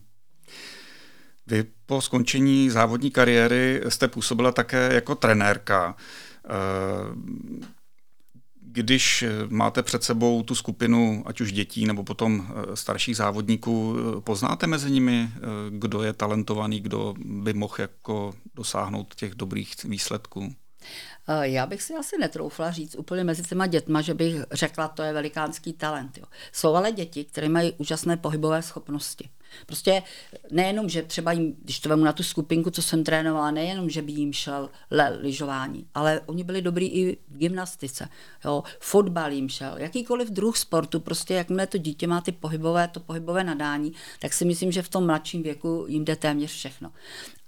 Vy 1.50 1.66
po 1.86 2.02
skončení 2.02 2.70
závodní 2.70 3.12
kariéry 3.12 3.82
jste 3.90 4.08
působila 4.08 4.52
také 4.52 4.94
jako 4.94 5.16
trenérka. 5.16 5.96
Eh, 6.46 6.50
když 8.62 9.26
máte 9.48 9.84
před 9.84 10.04
sebou 10.04 10.44
tu 10.44 10.56
skupinu, 10.56 11.24
ať 11.26 11.42
už 11.42 11.52
dětí 11.52 11.86
nebo 11.86 12.04
potom 12.04 12.48
eh, 12.50 12.76
starších 12.76 13.18
závodníků, 13.18 13.96
eh, 13.98 14.22
poznáte 14.22 14.68
mezi 14.68 14.92
nimi, 14.92 15.30
kdo 15.70 16.04
je 16.04 16.14
talentovaný, 16.14 16.80
kdo 16.80 17.14
by 17.18 17.54
mohl 17.54 17.76
jako 17.80 18.34
dosáhnout 18.56 19.16
těch 19.16 19.36
dobrých 19.36 19.84
výsledků? 19.84 20.56
Já 21.42 21.66
bych 21.66 21.82
si 21.82 21.94
asi 21.94 22.18
netroufla 22.20 22.72
říct 22.72 22.96
úplně 22.96 23.24
mezi 23.24 23.44
těma 23.44 23.68
dětma, 23.68 24.02
že 24.02 24.14
bych 24.14 24.36
řekla, 24.52 24.88
to 24.88 25.04
je 25.04 25.14
velikánský 25.14 25.74
talent. 25.74 26.18
Jo. 26.18 26.24
Jsou 26.52 26.76
ale 26.76 26.92
děti, 26.92 27.26
které 27.26 27.50
mají 27.50 27.74
úžasné 27.78 28.18
pohybové 28.18 28.62
schopnosti. 28.62 29.30
Prostě 29.66 30.04
nejenom, 30.52 30.90
že 30.90 31.04
třeba 31.04 31.32
jim, 31.32 31.56
když 31.64 31.80
to 31.80 31.90
vemu 31.90 32.04
na 32.04 32.14
tu 32.14 32.24
skupinku, 32.24 32.70
co 32.70 32.82
jsem 32.82 33.04
trénovala, 33.04 33.52
nejenom, 33.52 33.90
že 33.90 34.02
by 34.02 34.12
jim 34.12 34.34
šel 34.34 34.70
le, 34.92 35.18
lyžování, 35.22 35.86
ale 35.96 36.22
oni 36.26 36.44
byli 36.44 36.62
dobrý 36.62 36.88
i 36.88 37.18
v 37.28 37.38
gymnastice, 37.38 38.10
jo, 38.46 38.64
fotbal 38.80 39.32
jim 39.32 39.50
šel, 39.50 39.78
jakýkoliv 39.78 40.30
druh 40.30 40.58
sportu, 40.58 41.00
prostě 41.00 41.34
jakmile 41.34 41.68
to 41.68 41.78
dítě 41.78 42.08
má 42.08 42.22
ty 42.22 42.32
pohybové, 42.32 42.88
to 42.88 43.00
pohybové 43.00 43.44
nadání, 43.44 43.94
tak 44.20 44.34
si 44.34 44.46
myslím, 44.46 44.72
že 44.72 44.82
v 44.82 44.90
tom 44.90 45.06
mladším 45.06 45.44
věku 45.44 45.86
jim 45.88 46.06
jde 46.06 46.16
téměř 46.16 46.52
všechno. 46.52 46.92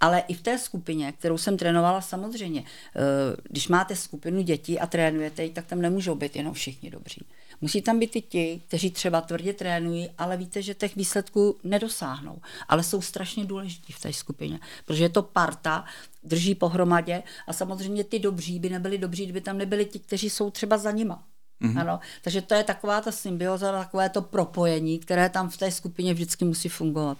Ale 0.00 0.22
i 0.28 0.34
v 0.34 0.42
té 0.42 0.58
skupině, 0.58 1.12
kterou 1.12 1.38
jsem 1.38 1.56
trénovala 1.56 2.00
samozřejmě, 2.00 2.64
eh, 2.64 3.00
když 3.42 3.68
máte 3.68 3.96
skupinu 3.96 4.42
dětí 4.42 4.78
a 4.78 4.86
trénujete 4.86 5.42
tak 5.52 5.66
tam 5.66 5.80
nemůžou 5.80 6.14
být 6.14 6.36
jenom 6.36 6.54
všichni 6.54 6.90
dobří. 6.90 7.26
Musí 7.62 7.82
tam 7.82 7.98
být 7.98 8.16
i 8.16 8.20
ti, 8.20 8.62
kteří 8.68 8.90
třeba 8.90 9.20
tvrdě 9.20 9.52
trénují, 9.52 10.10
ale 10.18 10.36
víte, 10.36 10.62
že 10.62 10.74
těch 10.74 10.96
výsledků 10.96 11.58
nedosáhnou. 11.64 12.38
Ale 12.68 12.82
jsou 12.82 13.02
strašně 13.02 13.44
důležití 13.44 13.92
v 13.92 14.00
té 14.00 14.12
skupině, 14.12 14.60
protože 14.84 15.04
je 15.04 15.08
to 15.08 15.22
parta, 15.22 15.84
drží 16.22 16.54
pohromadě 16.54 17.22
a 17.46 17.52
samozřejmě 17.52 18.04
ty 18.04 18.18
dobří 18.18 18.58
by 18.58 18.70
nebyli 18.70 18.98
dobří, 18.98 19.24
kdyby 19.24 19.40
tam 19.40 19.58
nebyli 19.58 19.84
ti, 19.84 19.98
kteří 19.98 20.30
jsou 20.30 20.50
třeba 20.50 20.78
za 20.78 20.90
nima. 20.90 21.24
Mm-hmm. 21.62 21.80
Ano, 21.80 22.00
takže 22.22 22.42
to 22.42 22.54
je 22.54 22.64
taková 22.64 23.00
ta 23.00 23.12
symbioza, 23.12 23.72
takové 23.72 24.08
to 24.08 24.22
propojení, 24.22 24.98
které 24.98 25.28
tam 25.28 25.50
v 25.50 25.56
té 25.56 25.70
skupině 25.70 26.14
vždycky 26.14 26.44
musí 26.44 26.68
fungovat. 26.68 27.18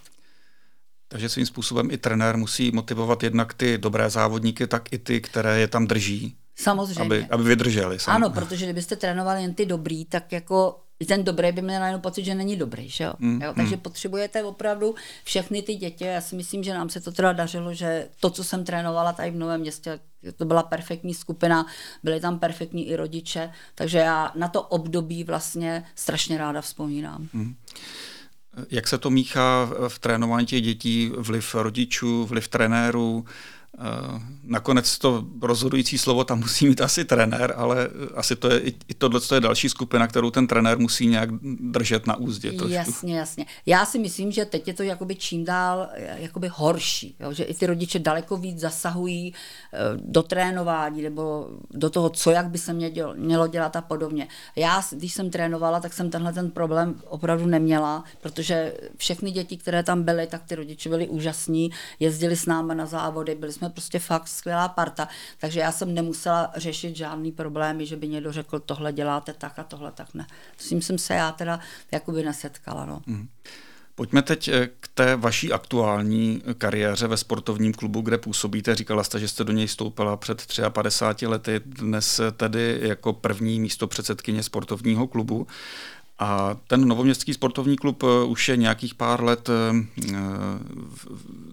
Takže 1.09 1.29
svým 1.29 1.47
způsobem 1.47 1.91
i 1.91 1.99
trenér 1.99 2.37
musí 2.37 2.71
motivovat 2.71 3.23
jednak 3.23 3.55
ty 3.55 3.79
dobré 3.79 4.11
závodníky, 4.11 4.67
tak 4.67 4.93
i 4.93 4.99
ty, 4.99 5.21
které 5.21 5.61
je 5.61 5.69
tam 5.69 5.87
drží. 5.87 6.37
Samozřejmě. 6.57 7.03
Aby, 7.03 7.27
aby 7.31 7.45
vydrželi. 7.45 7.99
Sam. 7.99 8.17
Ano, 8.17 8.31
protože 8.31 8.65
kdybyste 8.65 8.97
trénovali 8.97 9.43
jen 9.43 9.55
ty 9.55 9.67
dobrý, 9.67 10.05
tak 10.05 10.33
jako 10.33 10.79
ten 11.07 11.25
dobrý 11.25 11.53
by 11.53 11.63
měl 11.63 11.81
najednou 11.81 12.01
pocit, 12.01 12.25
že 12.25 12.35
není 12.35 12.57
dobrý. 12.57 12.89
Že 12.89 13.05
jo? 13.05 13.13
Mm, 13.19 13.43
jo? 13.43 13.53
Takže 13.57 13.77
mm. 13.77 13.83
potřebujete 13.83 14.45
opravdu 14.45 14.95
všechny 15.25 15.63
ty 15.63 15.75
děti. 15.75 16.05
Já 16.05 16.21
si 16.21 16.37
myslím, 16.37 16.63
že 16.63 16.75
nám 16.75 16.89
se 16.89 17.01
to 17.01 17.13
teda 17.13 17.33
dařilo, 17.33 17.75
že 17.75 18.09
to, 18.21 18.31
co 18.31 18.45
jsem 18.45 18.65
trénovala 18.65 19.13
tady 19.13 19.31
v 19.31 19.37
Novém 19.37 19.61
městě, 19.61 20.01
to 20.37 20.45
byla 20.45 20.63
perfektní 20.63 21.15
skupina, 21.15 21.67
byli 22.03 22.21
tam 22.21 22.39
perfektní 22.39 22.89
i 22.89 22.97
rodiče, 22.97 23.51
takže 23.75 23.99
já 23.99 24.33
na 24.35 24.49
to 24.49 24.63
období 24.63 25.25
vlastně 25.25 25.85
strašně 25.95 26.39
ráda 26.39 26.61
vzpomínám. 26.61 27.29
Mm. 27.33 27.55
Jak 28.71 28.89
se 28.89 28.99
to 28.99 29.11
míchá 29.11 29.71
v 29.89 29.99
trénování 29.99 30.47
těch 30.47 30.63
dětí, 30.63 31.13
vliv 31.19 31.55
rodičů, 31.55 32.27
vliv 32.27 32.49
trenérů? 32.49 33.25
Eh, 33.79 34.21
nakonec 34.45 34.99
to 34.99 35.25
rozhodující 35.43 35.99
slovo 35.99 36.25
tam 36.25 36.39
musí 36.39 36.67
mít 36.67 36.81
asi 36.81 37.05
trenér, 37.05 37.55
ale 37.57 37.89
asi 38.15 38.37
to 38.37 38.53
je 38.53 38.61
i 38.61 38.95
tohle 38.99 39.21
je 39.35 39.41
další 39.41 39.69
skupina, 39.69 40.07
kterou 40.07 40.31
ten 40.31 40.47
trenér 40.47 40.79
musí 40.79 41.07
nějak 41.07 41.31
držet 41.61 42.07
na 42.07 42.17
úzdě. 42.17 42.53
Trošku. 42.53 42.75
Jasně, 42.75 43.19
jasně. 43.19 43.47
Já 43.67 43.87
si 43.87 43.99
myslím, 43.99 44.33
že 44.33 44.45
teď 44.45 44.69
je 44.69 44.75
to 44.75 44.83
jakoby 44.83 45.15
čím 45.15 45.45
dál 45.45 45.89
jakoby 46.17 46.49
horší, 46.53 47.17
jo? 47.21 47.33
že 47.33 47.45
i 47.45 47.55
ty 47.55 47.67
rodiče 47.67 47.99
daleko 47.99 48.37
víc 48.37 48.61
zasahují 48.61 49.35
eh, 49.73 49.79
do 49.97 50.23
trénování 50.23 51.03
nebo 51.03 51.49
do 51.71 51.91
toho, 51.91 52.11
co 52.11 52.31
jak 52.31 52.51
by 52.51 52.59
se 52.59 52.73
mělo 53.17 53.47
dělat 53.47 53.77
a 53.77 53.81
podobně. 53.81 54.29
Já, 54.57 54.83
když 54.93 55.13
jsem 55.13 55.31
trénovala, 55.31 55.81
tak 55.81 55.93
jsem 55.93 56.11
tenhle 56.11 56.33
ten 56.33 56.51
problém 56.51 57.01
opravdu 57.09 57.47
neměla, 57.47 58.05
protože 58.21 58.75
všechny 58.97 59.31
děti, 59.31 59.57
které 59.57 59.83
tam 59.83 60.03
byly, 60.03 60.27
tak 60.27 60.43
ty 60.45 60.55
rodiče 60.55 60.89
byli 60.89 61.09
úžasní, 61.09 61.71
jezdili 62.01 62.37
s 62.37 62.47
námi 62.47 62.75
na 62.75 62.87
závody, 62.87 63.35
byli 63.35 63.53
jsme 63.53 63.62
prostě 63.71 63.99
fakt 63.99 64.29
skvělá 64.29 64.69
parta, 64.69 65.09
takže 65.39 65.61
já 65.61 65.73
jsem 65.73 65.95
nemusela 65.95 66.53
řešit 66.57 66.97
žádný 66.97 67.33
problémy, 67.33 67.87
že 67.87 67.97
by 67.97 68.09
někdo 68.09 68.33
řekl, 68.33 68.59
tohle 68.61 68.93
děláte 68.93 69.33
tak 69.33 69.59
a 69.59 69.65
tohle 69.65 69.93
tak 69.93 70.15
ne. 70.15 70.27
S 70.57 70.69
tím 70.69 70.83
jsem 70.83 70.99
se 70.99 71.15
já 71.15 71.33
teda 71.33 71.61
jakoby 71.91 72.23
nesetkala. 72.23 72.87
No. 72.87 73.03
Mm. 73.07 73.29
Pojďme 73.95 74.23
teď 74.23 74.49
eh, 74.49 74.69
k 74.81 74.89
té 74.95 75.17
vaší 75.17 75.53
aktuální 75.53 76.43
kariéře 76.59 77.07
ve 77.07 77.17
sportovním 77.17 77.73
klubu, 77.73 78.01
kde 78.01 78.19
působíte. 78.19 78.75
Říkala 78.75 79.05
jste, 79.05 79.19
že 79.19 79.29
jste 79.29 79.45
do 79.45 79.53
něj 79.53 79.69
stoupila 79.69 80.17
před 80.17 80.47
53 80.69 81.27
lety, 81.27 81.61
dnes 81.65 82.21
tedy 82.37 82.79
jako 82.83 83.13
první 83.13 83.61
místo 83.61 83.87
předsedkyně 83.87 84.43
sportovního 84.43 85.07
klubu. 85.07 85.47
A 86.19 86.57
ten 86.67 86.89
novoměstský 86.89 87.35
sportovní 87.35 87.77
klub 87.77 88.03
eh, 88.03 88.25
už 88.25 88.49
je 88.49 88.57
nějakých 88.57 88.95
pár 88.95 89.25
let 89.25 89.49
eh, 89.49 90.13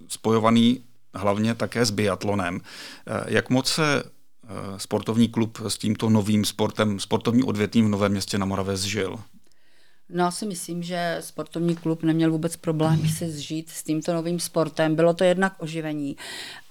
spojovaný 0.08 0.84
hlavně 1.15 1.56
také 1.56 1.86
s 1.86 1.91
biatlonem. 1.91 2.62
Eh, 3.08 3.24
jak 3.28 3.50
moc 3.50 3.67
se 3.67 4.04
eh, 4.04 4.50
sportovní 4.78 5.28
klub 5.28 5.58
s 5.67 5.78
tímto 5.78 6.10
novým 6.10 6.45
sportem, 6.45 7.00
sportovním 7.00 7.48
odvětvím 7.48 7.86
v 7.86 7.89
Novém 7.89 8.12
městě 8.12 8.38
na 8.38 8.45
Moravě 8.45 8.78
zžil? 8.78 9.19
No 10.10 10.24
já 10.24 10.32
si 10.32 10.45
myslím, 10.45 10.84
že 10.84 11.17
sportovní 11.19 11.76
klub 11.76 12.04
neměl 12.04 12.32
vůbec 12.32 12.56
problém 12.56 13.10
se 13.17 13.30
zžít 13.30 13.69
s 13.69 13.84
tímto 13.84 14.13
novým 14.13 14.39
sportem. 14.39 14.95
Bylo 14.95 15.13
to 15.13 15.24
jednak 15.24 15.54
oživení. 15.58 16.17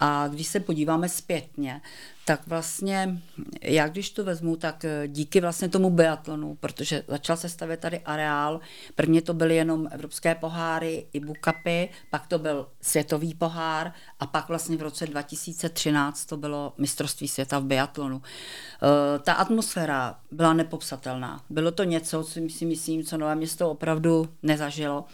A 0.01 0.29
když 0.29 0.47
se 0.47 0.61
podíváme 0.61 1.09
zpětně, 1.09 1.81
tak 2.29 2.47
vlastně, 2.47 3.23
já 3.63 3.89
když 3.89 4.11
to 4.11 4.25
vezmu, 4.25 4.57
tak 4.57 4.85
eh, 4.85 5.09
díky 5.09 5.41
vlastně 5.41 5.69
tomu 5.69 5.91
biatlonu, 5.91 6.55
protože 6.55 7.05
začal 7.09 7.37
se 7.37 7.49
stavět 7.49 7.81
tady 7.81 8.01
areál, 8.01 8.61
prvně 8.95 9.23
to 9.23 9.35
byly 9.35 9.57
jenom 9.57 9.89
evropské 9.91 10.35
poháry, 10.35 11.07
i 11.13 11.21
bukapy, 11.21 11.89
pak 12.11 12.27
to 12.27 12.39
byl 12.39 12.69
světový 12.81 13.35
pohár 13.35 13.93
a 14.21 14.27
pak 14.27 14.49
vlastně 14.49 14.77
v 14.77 14.83
roce 14.83 15.07
2013 15.07 16.25
to 16.25 16.37
bylo 16.37 16.73
mistrovství 16.79 17.29
světa 17.29 17.59
v 17.59 17.65
biatlonu. 17.65 18.23
Eh, 18.23 19.19
ta 19.19 19.33
atmosféra 19.33 20.19
byla 20.31 20.53
nepopsatelná. 20.53 21.45
Bylo 21.51 21.71
to 21.71 21.85
něco, 21.85 22.25
co 22.25 22.41
si 22.49 22.67
myslím, 22.67 23.05
co 23.05 23.17
Nové 23.17 23.35
město 23.35 23.71
opravdu 23.71 24.29
nezažilo. 24.43 25.05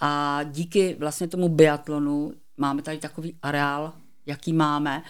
A 0.00 0.40
díky 0.44 0.96
vlastně 0.98 1.28
tomu 1.28 1.48
biatlonu 1.48 2.32
máme 2.56 2.82
tady 2.82 2.98
takový 2.98 3.36
areál, 3.42 3.92
jaký 4.26 4.52
máme 4.52 5.02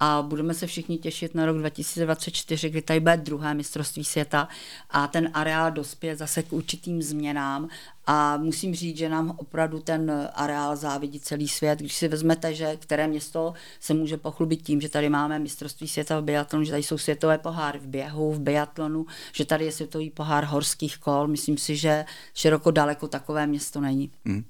a 0.00 0.22
budeme 0.22 0.54
se 0.54 0.66
všichni 0.66 0.98
těšit 0.98 1.34
na 1.34 1.46
rok 1.46 1.58
2024, 1.58 2.70
kdy 2.70 2.82
tady 2.82 3.00
bude 3.00 3.16
druhé 3.16 3.54
mistrovství 3.54 4.04
světa 4.04 4.48
a 4.90 5.06
ten 5.06 5.30
areál 5.34 5.70
dospěje 5.70 6.16
zase 6.16 6.42
k 6.42 6.52
určitým 6.52 7.02
změnám 7.02 7.68
a 8.06 8.36
musím 8.36 8.74
říct, 8.74 8.96
že 8.96 9.08
nám 9.08 9.34
opravdu 9.36 9.80
ten 9.80 10.28
areál 10.34 10.76
závidí 10.76 11.20
celý 11.20 11.48
svět. 11.48 11.78
Když 11.78 11.94
si 11.94 12.08
vezmete, 12.08 12.54
že 12.54 12.76
které 12.76 13.06
město 13.06 13.54
se 13.80 13.94
může 13.94 14.16
pochlubit 14.16 14.62
tím, 14.62 14.80
že 14.80 14.88
tady 14.88 15.08
máme 15.08 15.38
mistrovství 15.38 15.88
světa 15.88 16.20
v 16.20 16.24
biatlonu, 16.24 16.64
že 16.64 16.70
tady 16.70 16.82
jsou 16.82 16.98
světové 16.98 17.38
poháry 17.38 17.78
v 17.78 17.86
běhu, 17.86 18.32
v 18.32 18.40
biatlonu, 18.40 19.06
že 19.32 19.44
tady 19.44 19.64
je 19.64 19.72
světový 19.72 20.10
pohár 20.10 20.44
horských 20.44 20.98
kol, 20.98 21.26
myslím 21.26 21.58
si, 21.58 21.76
že 21.76 22.04
široko 22.34 22.70
daleko 22.70 23.08
takové 23.08 23.46
město 23.46 23.80
není. 23.80 24.10
Hmm. 24.26 24.44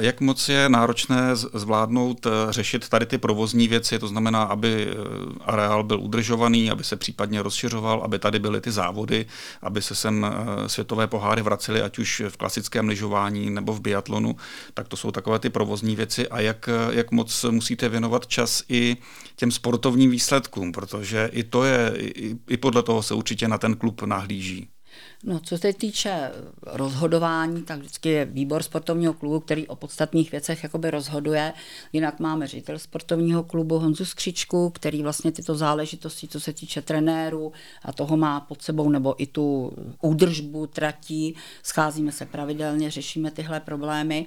Jak 0.00 0.20
moc 0.20 0.48
je 0.48 0.68
náročné 0.68 1.36
zvládnout 1.36 2.26
eh, 2.26 2.30
řešit 2.52 2.88
tady 2.88 3.06
ty 3.06 3.18
provozní 3.18 3.68
věci, 3.68 3.98
to 3.98 4.08
znamená, 4.08 4.42
aby 4.42 4.88
eh, 4.90 4.94
areál 5.40 5.84
byl 5.84 6.00
udržovaný, 6.00 6.70
aby 6.70 6.84
se 6.84 6.96
případně 6.96 7.42
rozšiřoval, 7.42 8.02
aby 8.04 8.18
tady 8.18 8.38
byly 8.38 8.60
ty 8.60 8.70
závody, 8.70 9.26
aby 9.62 9.82
se 9.82 9.94
sem 9.94 10.26
eh, 10.26 10.68
světové 10.68 11.06
poháry 11.06 11.42
vracely, 11.42 11.82
ať 11.82 11.98
už 11.98 12.22
v 12.28 12.36
klasickém 12.36 12.88
lyžování 12.88 13.50
nebo 13.50 13.72
v 13.72 13.80
biatlonu, 13.80 14.36
tak 14.74 14.88
to 14.88 14.96
jsou 14.96 15.10
takové 15.10 15.38
ty 15.38 15.50
provozní 15.50 15.96
věci 15.96 16.28
a 16.28 16.40
jak, 16.40 16.68
jak 16.90 17.10
moc 17.10 17.44
musíte 17.50 17.88
věnovat 17.88 18.26
čas 18.26 18.62
i 18.68 18.96
těm 19.36 19.50
sportovním 19.50 20.10
výsledkům, 20.10 20.72
protože 20.72 21.30
i 21.32 21.44
to 21.44 21.64
je, 21.64 21.92
i, 21.96 22.36
i 22.48 22.56
podle 22.56 22.82
toho 22.82 23.02
se 23.02 23.14
určitě 23.14 23.48
na 23.48 23.58
ten 23.58 23.76
klub 23.76 24.02
nahlíží. 24.02 24.68
No, 25.24 25.40
co 25.40 25.58
se 25.58 25.72
týče 25.72 26.30
rozhodování, 26.62 27.62
tak 27.62 27.78
vždycky 27.78 28.08
je 28.08 28.24
výbor 28.24 28.62
sportovního 28.62 29.14
klubu, 29.14 29.40
který 29.40 29.68
o 29.68 29.76
podstatných 29.76 30.30
věcech 30.30 30.62
jakoby 30.62 30.90
rozhoduje. 30.90 31.52
Jinak 31.92 32.20
máme 32.20 32.46
ředitel 32.46 32.78
sportovního 32.78 33.42
klubu 33.42 33.78
Honzu 33.78 34.04
Skřičku, 34.04 34.70
který 34.70 35.02
vlastně 35.02 35.32
tyto 35.32 35.54
záležitosti, 35.54 36.28
co 36.28 36.40
se 36.40 36.52
týče 36.52 36.82
trenéru 36.82 37.52
a 37.82 37.92
toho 37.92 38.16
má 38.16 38.40
pod 38.40 38.62
sebou, 38.62 38.90
nebo 38.90 39.22
i 39.22 39.26
tu 39.26 39.72
údržbu 40.02 40.66
tratí. 40.66 41.34
Scházíme 41.62 42.12
se 42.12 42.26
pravidelně, 42.26 42.90
řešíme 42.90 43.30
tyhle 43.30 43.60
problémy 43.60 44.26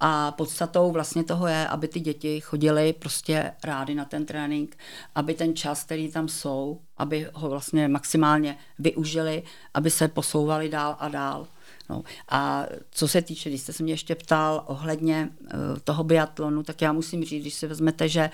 a 0.00 0.32
podstatou 0.32 0.92
vlastně 0.92 1.24
toho 1.24 1.46
je, 1.46 1.68
aby 1.68 1.88
ty 1.88 2.00
děti 2.00 2.40
chodily 2.40 2.92
prostě 2.92 3.52
rády 3.64 3.94
na 3.94 4.04
ten 4.04 4.26
trénink, 4.26 4.78
aby 5.14 5.34
ten 5.34 5.56
čas, 5.56 5.84
který 5.84 6.12
tam 6.12 6.28
jsou, 6.28 6.80
aby 6.96 7.28
ho 7.34 7.50
vlastně 7.50 7.88
maximálně 7.88 8.58
využili, 8.78 9.42
aby 9.74 9.90
se 9.90 10.08
posouvali 10.08 10.68
dál 10.68 10.96
a 10.98 11.08
dál. 11.08 11.46
No. 11.90 12.02
A 12.28 12.66
co 12.90 13.08
se 13.08 13.22
týče, 13.22 13.48
když 13.48 13.60
jste 13.60 13.72
se 13.72 13.82
mě 13.82 13.92
ještě 13.92 14.14
ptal 14.14 14.62
ohledně 14.66 15.28
uh, 15.40 15.50
toho 15.84 16.04
biatlonu, 16.04 16.62
tak 16.62 16.82
já 16.82 16.92
musím 16.92 17.24
říct, 17.24 17.40
když 17.40 17.54
si 17.54 17.66
vezmete, 17.66 18.08
že 18.08 18.30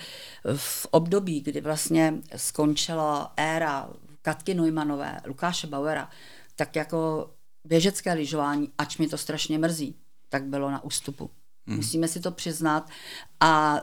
v 0.56 0.86
období, 0.90 1.40
kdy 1.40 1.60
vlastně 1.60 2.14
skončila 2.36 3.32
éra 3.36 3.90
Katky 4.22 4.54
Neumanové, 4.54 5.20
Lukáše 5.26 5.66
Bauera, 5.66 6.08
tak 6.56 6.76
jako 6.76 7.30
běžecké 7.64 8.12
lyžování, 8.12 8.72
ač 8.78 8.98
mi 8.98 9.08
to 9.08 9.18
strašně 9.18 9.58
mrzí, 9.58 9.96
tak 10.28 10.44
bylo 10.44 10.70
na 10.70 10.84
ústupu. 10.84 11.30
Hmm. 11.66 11.76
Musíme 11.76 12.08
si 12.08 12.20
to 12.20 12.30
přiznat 12.30 12.90
a 13.40 13.80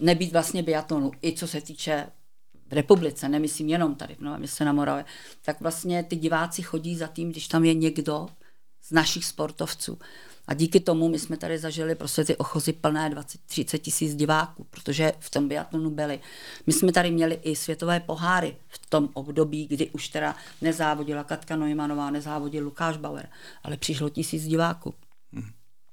nebýt 0.00 0.32
vlastně 0.32 0.62
biatlonu, 0.62 1.10
i 1.22 1.32
co 1.32 1.48
se 1.48 1.60
týče 1.60 2.06
v 2.70 2.72
republice, 2.72 3.28
nemyslím 3.28 3.68
jenom 3.68 3.94
tady 3.94 4.14
v 4.14 4.20
Novém 4.20 4.38
městě 4.38 4.64
na 4.64 4.72
Moravě, 4.72 5.04
tak 5.42 5.60
vlastně 5.60 6.02
ty 6.02 6.16
diváci 6.16 6.62
chodí 6.62 6.96
za 6.96 7.06
tím, 7.06 7.30
když 7.30 7.48
tam 7.48 7.64
je 7.64 7.74
někdo 7.74 8.28
z 8.82 8.90
našich 8.92 9.24
sportovců. 9.24 9.98
A 10.46 10.54
díky 10.54 10.80
tomu 10.80 11.08
my 11.08 11.18
jsme 11.18 11.36
tady 11.36 11.58
zažili 11.58 11.94
prostě 11.94 12.24
ty 12.24 12.36
ochozy 12.36 12.72
plné 12.72 13.10
20-30 13.10 13.78
tisíc 13.78 14.14
diváků, 14.14 14.66
protože 14.70 15.12
v 15.18 15.30
tom 15.30 15.48
biatlonu 15.48 15.90
byli. 15.90 16.20
My 16.66 16.72
jsme 16.72 16.92
tady 16.92 17.10
měli 17.10 17.34
i 17.34 17.56
světové 17.56 18.00
poháry 18.00 18.56
v 18.68 18.90
tom 18.90 19.08
období, 19.14 19.66
kdy 19.66 19.90
už 19.90 20.08
teda 20.08 20.36
nezávodila 20.60 21.24
Katka 21.24 21.56
Neumannová, 21.56 22.10
nezávodil 22.10 22.64
Lukáš 22.64 22.96
Bauer, 22.96 23.28
ale 23.62 23.76
přišlo 23.76 24.08
tisíc 24.08 24.46
diváků. 24.46 24.94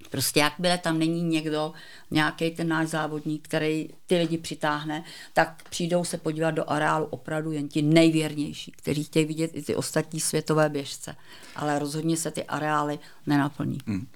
Prostě 0.09 0.39
jakmile 0.39 0.77
tam 0.77 0.99
není 0.99 1.23
někdo, 1.23 1.73
nějaký 2.11 2.51
ten 2.51 2.67
náš 2.67 2.87
závodník, 2.87 3.47
který 3.47 3.89
ty 4.05 4.17
lidi 4.17 4.37
přitáhne, 4.37 5.03
tak 5.33 5.63
přijdou 5.69 6.03
se 6.03 6.17
podívat 6.17 6.51
do 6.51 6.69
areálu 6.69 7.05
opravdu 7.05 7.51
jen 7.51 7.67
ti 7.67 7.81
nejvěrnější, 7.81 8.71
kteří 8.71 9.03
chtějí 9.03 9.25
vidět 9.25 9.51
i 9.53 9.61
ty 9.61 9.75
ostatní 9.75 10.19
světové 10.19 10.69
běžce. 10.69 11.15
Ale 11.55 11.79
rozhodně 11.79 12.17
se 12.17 12.31
ty 12.31 12.43
areály 12.43 12.99
nenaplní. 13.25 13.77
Hmm. 13.87 14.07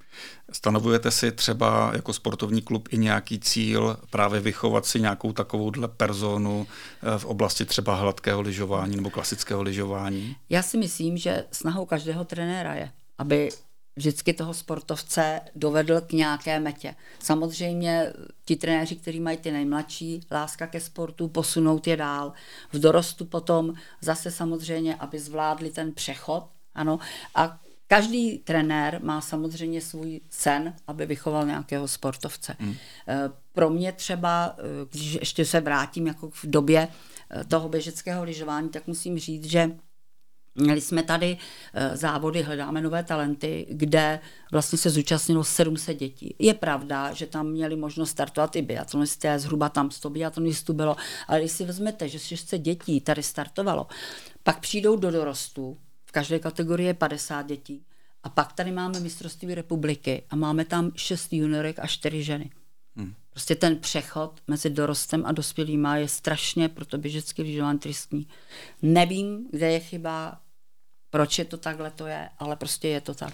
Stanovujete 0.52 1.12
si 1.12 1.32
třeba 1.32 1.92
jako 1.94 2.14
sportovní 2.14 2.62
klub 2.62 2.90
i 2.92 2.98
nějaký 2.98 3.40
cíl 3.40 3.98
právě 4.10 4.40
vychovat 4.40 4.86
si 4.86 5.00
nějakou 5.00 5.34
takovouhle 5.34 5.88
personu 5.88 6.68
eh, 6.68 7.18
v 7.18 7.26
oblasti 7.26 7.66
třeba 7.66 7.96
hladkého 7.96 8.42
lyžování 8.42 8.96
nebo 8.96 9.10
klasického 9.10 9.62
lyžování? 9.62 10.36
Já 10.50 10.64
si 10.64 10.78
myslím, 10.78 11.18
že 11.18 11.46
snahou 11.52 11.86
každého 11.86 12.24
trenéra 12.26 12.74
je, 12.74 12.92
aby 13.18 13.50
vždycky 13.96 14.34
toho 14.34 14.54
sportovce 14.54 15.42
dovedl 15.56 16.02
k 16.02 16.12
nějaké 16.12 16.60
metě. 16.60 16.96
Samozřejmě 17.20 18.14
ti 18.46 18.56
trenéři, 18.56 18.96
kteří 18.96 19.20
mají 19.20 19.38
ty 19.38 19.52
nejmladší, 19.52 20.22
láska 20.32 20.68
ke 20.68 20.80
sportu, 20.80 21.28
posunout 21.28 21.88
je 21.88 21.98
dál. 21.98 22.34
V 22.74 22.80
dorostu 22.80 23.26
potom 23.26 23.74
zase 24.02 24.32
samozřejmě, 24.32 24.96
aby 24.96 25.20
zvládli 25.20 25.70
ten 25.70 25.94
přechod, 25.94 26.50
ano, 26.76 27.00
a 27.36 27.60
Každý 27.92 28.38
trenér 28.38 29.00
má 29.04 29.22
samozřejmě 29.22 29.82
svůj 29.82 30.22
sen, 30.30 30.74
aby 30.88 31.06
vychoval 31.06 31.46
nějakého 31.46 31.88
sportovce. 31.88 32.56
Hmm. 32.60 32.76
Eh, 33.08 33.30
pro 33.54 33.70
mě 33.70 33.92
třeba, 33.92 34.56
eh, 34.58 34.64
když 34.92 35.14
ještě 35.14 35.46
se 35.46 35.62
vrátím 35.62 36.08
jako 36.08 36.30
v 36.30 36.44
době 36.44 36.88
eh, 37.32 37.44
toho 37.44 37.70
běžeckého 37.70 38.24
lyžování, 38.24 38.70
tak 38.70 38.88
musím 38.88 39.20
říct, 39.20 39.46
že 39.46 39.72
Měli 40.56 40.82
jsme 40.82 41.04
tady 41.04 41.38
eh, 41.74 41.98
závody 41.98 42.44
Hledáme 42.44 42.82
nové 42.82 43.04
talenty, 43.04 43.68
kde 43.70 44.20
vlastně 44.52 44.78
se 44.78 44.90
zúčastnilo 44.90 45.44
700 45.44 45.98
dětí. 45.98 46.36
Je 46.40 46.54
pravda, 46.54 47.14
že 47.14 47.28
tam 47.28 47.48
měli 47.48 47.76
možnost 47.76 48.10
startovat 48.10 48.56
i 48.56 48.62
biatlonisté, 48.62 49.40
zhruba 49.40 49.70
tam 49.70 49.92
100 49.92 50.10
biatlonistů 50.10 50.74
bylo, 50.74 50.96
ale 51.28 51.40
když 51.40 51.52
si 51.52 51.66
vezmete, 51.66 52.10
že 52.10 52.20
600 52.20 52.62
dětí 52.62 53.02
tady 53.02 53.24
startovalo, 53.24 53.88
pak 54.44 54.60
přijdou 54.60 54.96
do 54.96 55.12
dorostu, 55.12 55.78
v 56.06 56.12
každé 56.12 56.40
kategorii 56.40 56.88
je 56.88 56.94
50 56.94 57.42
dětí, 57.48 57.86
a 58.24 58.30
pak 58.30 58.54
tady 58.54 58.72
máme 58.72 59.00
mistrovství 59.00 59.56
republiky 59.56 60.24
a 60.30 60.36
máme 60.36 60.66
tam 60.66 60.92
6 60.96 61.34
juniorek 61.34 61.80
a 61.80 61.88
4 61.88 62.24
ženy. 62.24 62.50
Hmm. 62.96 63.14
Prostě 63.32 63.56
ten 63.56 63.78
přechod 63.78 64.42
mezi 64.48 64.70
dorostem 64.70 65.26
a 65.26 65.32
dospělýma 65.32 65.98
je 65.98 66.08
strašně 66.08 66.70
pro 66.70 66.86
to 66.86 66.98
běžecky 66.98 67.42
lyžování 67.42 67.80
tristní. 67.80 68.28
Nevím, 68.82 69.48
kde 69.52 69.72
je 69.72 69.80
chyba, 69.80 70.38
proč 71.10 71.40
je 71.40 71.46
to 71.46 71.58
takhle 71.58 71.92
to 71.92 72.08
je, 72.08 72.30
ale 72.40 72.56
prostě 72.56 72.88
je 72.88 73.02
to 73.02 73.14
tak. 73.14 73.34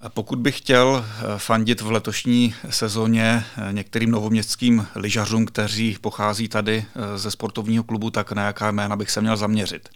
A 0.00 0.08
pokud 0.08 0.38
bych 0.38 0.58
chtěl 0.58 1.04
eh, 1.04 1.38
fandit 1.38 1.80
v 1.80 1.90
letošní 1.90 2.54
sezóně 2.70 3.44
eh, 3.56 3.72
některým 3.72 4.10
novoměstským 4.10 4.86
lyžařům, 4.94 5.46
kteří 5.46 5.96
pochází 6.00 6.48
tady 6.48 6.84
eh, 7.14 7.18
ze 7.18 7.30
sportovního 7.30 7.84
klubu, 7.84 8.10
tak 8.10 8.32
na 8.32 8.46
jaká 8.46 8.70
jména 8.70 8.96
bych 8.96 9.10
se 9.10 9.20
měl 9.20 9.36
zaměřit? 9.36 9.88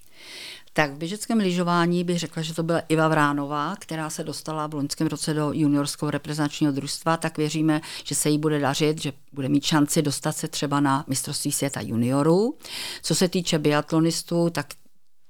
Tak 0.75 0.91
v 0.91 0.99
běžeckém 0.99 1.39
lyžování 1.39 2.05
bych 2.05 2.19
řekla, 2.19 2.43
že 2.43 2.55
to 2.55 2.63
byla 2.63 2.81
Iva 2.81 3.09
Vránová, 3.09 3.77
která 3.79 4.11
se 4.11 4.25
dostala 4.25 4.67
v 4.67 4.75
loňském 4.75 5.07
roce 5.07 5.35
do 5.35 5.53
juniorského 5.53 6.11
reprezentačního 6.11 6.73
družstva, 6.73 7.17
tak 7.17 7.39
věříme, 7.39 7.81
že 8.05 8.15
se 8.15 8.29
jí 8.29 8.39
bude 8.39 8.61
dařit, 8.61 9.03
že 9.03 9.13
bude 9.33 9.49
mít 9.49 9.65
šanci 9.65 10.03
dostat 10.03 10.37
se 10.37 10.49
třeba 10.49 10.81
na 10.81 11.05
mistrovství 11.09 11.53
světa 11.53 11.81
juniorů. 11.81 12.59
Co 13.03 13.15
se 13.15 13.29
týče 13.29 13.59
biatlonistů, 13.59 14.51
tak 14.51 14.67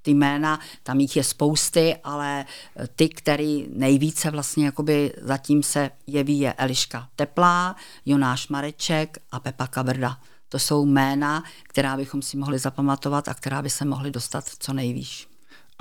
ty 0.02 0.10
jména, 0.10 0.60
tam 0.82 1.00
jich 1.00 1.16
je 1.16 1.24
spousty, 1.24 1.96
ale 2.04 2.44
ty, 2.96 3.08
který 3.08 3.66
nejvíce 3.72 4.30
vlastně 4.30 4.66
jakoby 4.66 5.12
zatím 5.20 5.62
se 5.62 5.90
jeví, 6.06 6.38
je 6.38 6.52
Eliška 6.52 7.08
Teplá, 7.16 7.76
Jonáš 8.06 8.48
Mareček 8.48 9.18
a 9.32 9.40
Pepa 9.40 9.66
Kabrda. 9.66 10.18
To 10.48 10.58
jsou 10.58 10.86
jména, 10.86 11.44
která 11.62 11.96
bychom 11.96 12.22
si 12.22 12.36
mohli 12.36 12.58
zapamatovat 12.58 13.28
a 13.28 13.34
která 13.34 13.62
by 13.62 13.70
se 13.70 13.84
mohly 13.84 14.10
dostat 14.10 14.44
co 14.58 14.72
nejvýš. 14.72 15.31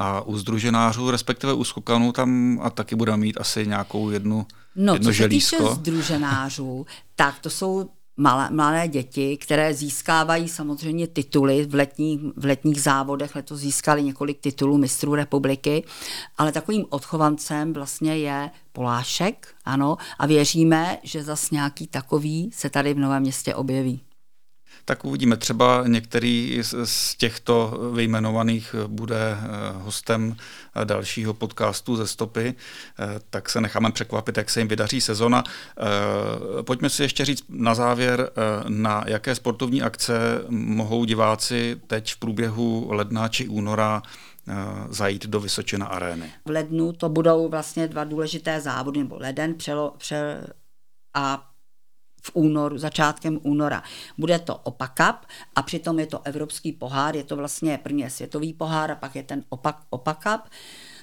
A 0.02 0.22
u 0.22 0.38
združenářů, 0.38 1.12
respektive 1.12 1.54
u 1.54 1.64
skokanů, 1.64 2.12
tam 2.12 2.60
a 2.64 2.70
taky 2.70 2.96
budeme 2.96 3.18
mít 3.18 3.38
asi 3.40 3.68
nějakou 3.68 4.10
jednu 4.10 4.46
No, 4.76 4.94
jedno 4.94 5.12
co 5.12 5.18
se 5.18 5.30
týče 5.30 5.58
združenářů, 5.74 6.86
tak 7.16 7.40
to 7.40 7.50
jsou 7.50 7.90
malé, 8.18 8.50
malé 8.52 8.88
děti, 8.88 9.38
které 9.38 9.74
získávají 9.74 10.50
samozřejmě 10.50 11.08
tituly 11.08 11.66
v, 11.66 11.76
letních, 11.76 12.20
v 12.36 12.46
letních 12.46 12.82
závodech. 12.82 13.36
Letos 13.36 13.60
získali 13.60 14.04
několik 14.04 14.40
titulů 14.42 14.78
mistrů 14.78 15.16
republiky, 15.16 15.84
ale 16.38 16.52
takovým 16.52 16.86
odchovancem 16.90 17.74
vlastně 17.74 18.18
je 18.18 18.50
Polášek, 18.74 19.48
ano, 19.66 19.98
a 20.20 20.26
věříme, 20.26 20.98
že 21.04 21.24
zas 21.24 21.52
nějaký 21.52 21.88
takový 21.88 22.50
se 22.54 22.70
tady 22.70 22.94
v 22.94 23.00
Novém 23.00 23.22
městě 23.22 23.56
objeví. 23.56 24.02
Tak 24.86 25.06
uvidíme, 25.06 25.38
třeba 25.38 25.84
některý 25.88 26.60
z 26.84 27.16
těchto 27.16 27.80
vyjmenovaných 27.94 28.76
bude 28.88 29.38
eh, 29.38 29.38
hostem 29.74 30.36
eh, 30.76 30.86
dalšího 30.86 31.34
podcastu 31.34 31.96
ze 31.96 32.08
stopy, 32.08 32.54
eh, 33.00 33.20
tak 33.30 33.50
se 33.50 33.62
necháme 33.62 33.92
překvapit, 33.92 34.38
jak 34.38 34.50
se 34.50 34.60
jim 34.60 34.68
vydaří 34.68 35.02
sezona. 35.02 35.44
Pojďme 36.62 36.90
si 36.90 37.04
ještě 37.04 37.26
říct 37.26 37.44
na 37.50 37.76
závěr, 37.76 38.30
na 38.68 39.04
jaké 39.08 39.36
sportovní 39.36 39.82
akce 39.82 40.14
mohou 40.50 41.06
diváci 41.06 41.82
teď 41.88 42.14
v 42.14 42.18
průběhu 42.18 42.88
ledna 42.92 43.28
či 43.28 43.48
února 43.48 44.02
zajít 44.90 45.26
do 45.26 45.40
Vysočina 45.40 45.86
arény. 45.86 46.34
V 46.46 46.50
lednu 46.50 46.94
to 46.94 47.10
budou 47.10 47.50
vlastně 47.50 47.88
dva 47.88 48.04
důležité 48.04 48.62
závody, 48.62 49.00
nebo 49.00 49.18
leden 49.20 49.56
přelo, 49.56 49.94
pře, 49.98 50.48
a 51.14 51.51
v 52.22 52.32
únoru, 52.34 52.78
začátkem 52.78 53.40
února. 53.44 53.84
Bude 54.18 54.40
to 54.40 54.56
Opak 54.56 54.94
Cup 54.94 55.16
a 55.56 55.62
přitom 55.62 56.00
je 56.00 56.06
to 56.06 56.22
evropský 56.24 56.72
pohár, 56.72 57.16
je 57.16 57.24
to 57.24 57.36
vlastně 57.36 57.80
první 57.84 58.10
světový 58.10 58.54
pohár 58.54 58.92
a 58.92 58.96
pak 58.96 59.16
je 59.16 59.24
ten 59.24 59.44
Opak, 59.50 59.78
Opak 59.90 60.24
Cup, 60.24 60.42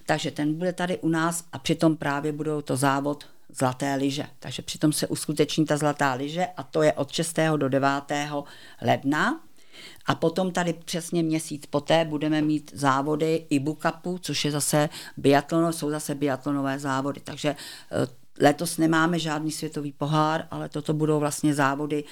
takže 0.07 0.31
ten 0.31 0.55
bude 0.55 0.73
tady 0.73 0.99
u 0.99 1.09
nás 1.09 1.45
a 1.53 1.59
přitom 1.59 1.97
právě 1.97 2.33
budou 2.33 2.63
to 2.63 2.77
závod 2.77 3.25
zlaté 3.49 3.95
lyže. 3.95 4.25
Takže 4.39 4.63
přitom 4.63 4.93
se 4.93 5.07
uskuteční 5.07 5.65
ta 5.65 5.77
zlatá 5.77 6.13
lyže 6.13 6.47
a 6.57 6.63
to 6.63 6.83
je 6.83 6.93
od 6.93 7.13
6. 7.13 7.39
do 7.57 7.69
9. 7.69 7.89
ledna. 8.83 9.41
A 10.07 10.15
potom 10.15 10.53
tady 10.53 10.73
přesně 10.73 11.23
měsíc 11.23 11.67
poté 11.67 12.05
budeme 12.05 12.43
mít 12.43 12.71
závody 12.75 13.47
Ibu 13.51 13.79
Cupu, 13.83 14.19
což 14.19 14.45
je 14.45 14.51
zase 14.51 14.89
biatlon, 15.17 15.73
jsou 15.73 15.91
zase 15.91 16.15
biatlonové 16.15 16.79
závody. 16.79 17.21
Takže 17.25 17.49
eh, 17.49 18.07
Letos 18.41 18.79
nemáme 18.79 19.19
žádný 19.19 19.51
světový 19.51 19.93
pohár, 19.93 20.47
ale 20.51 20.69
toto 20.69 20.93
budou 20.93 21.21
vlastně 21.21 21.55
závody 21.55 22.05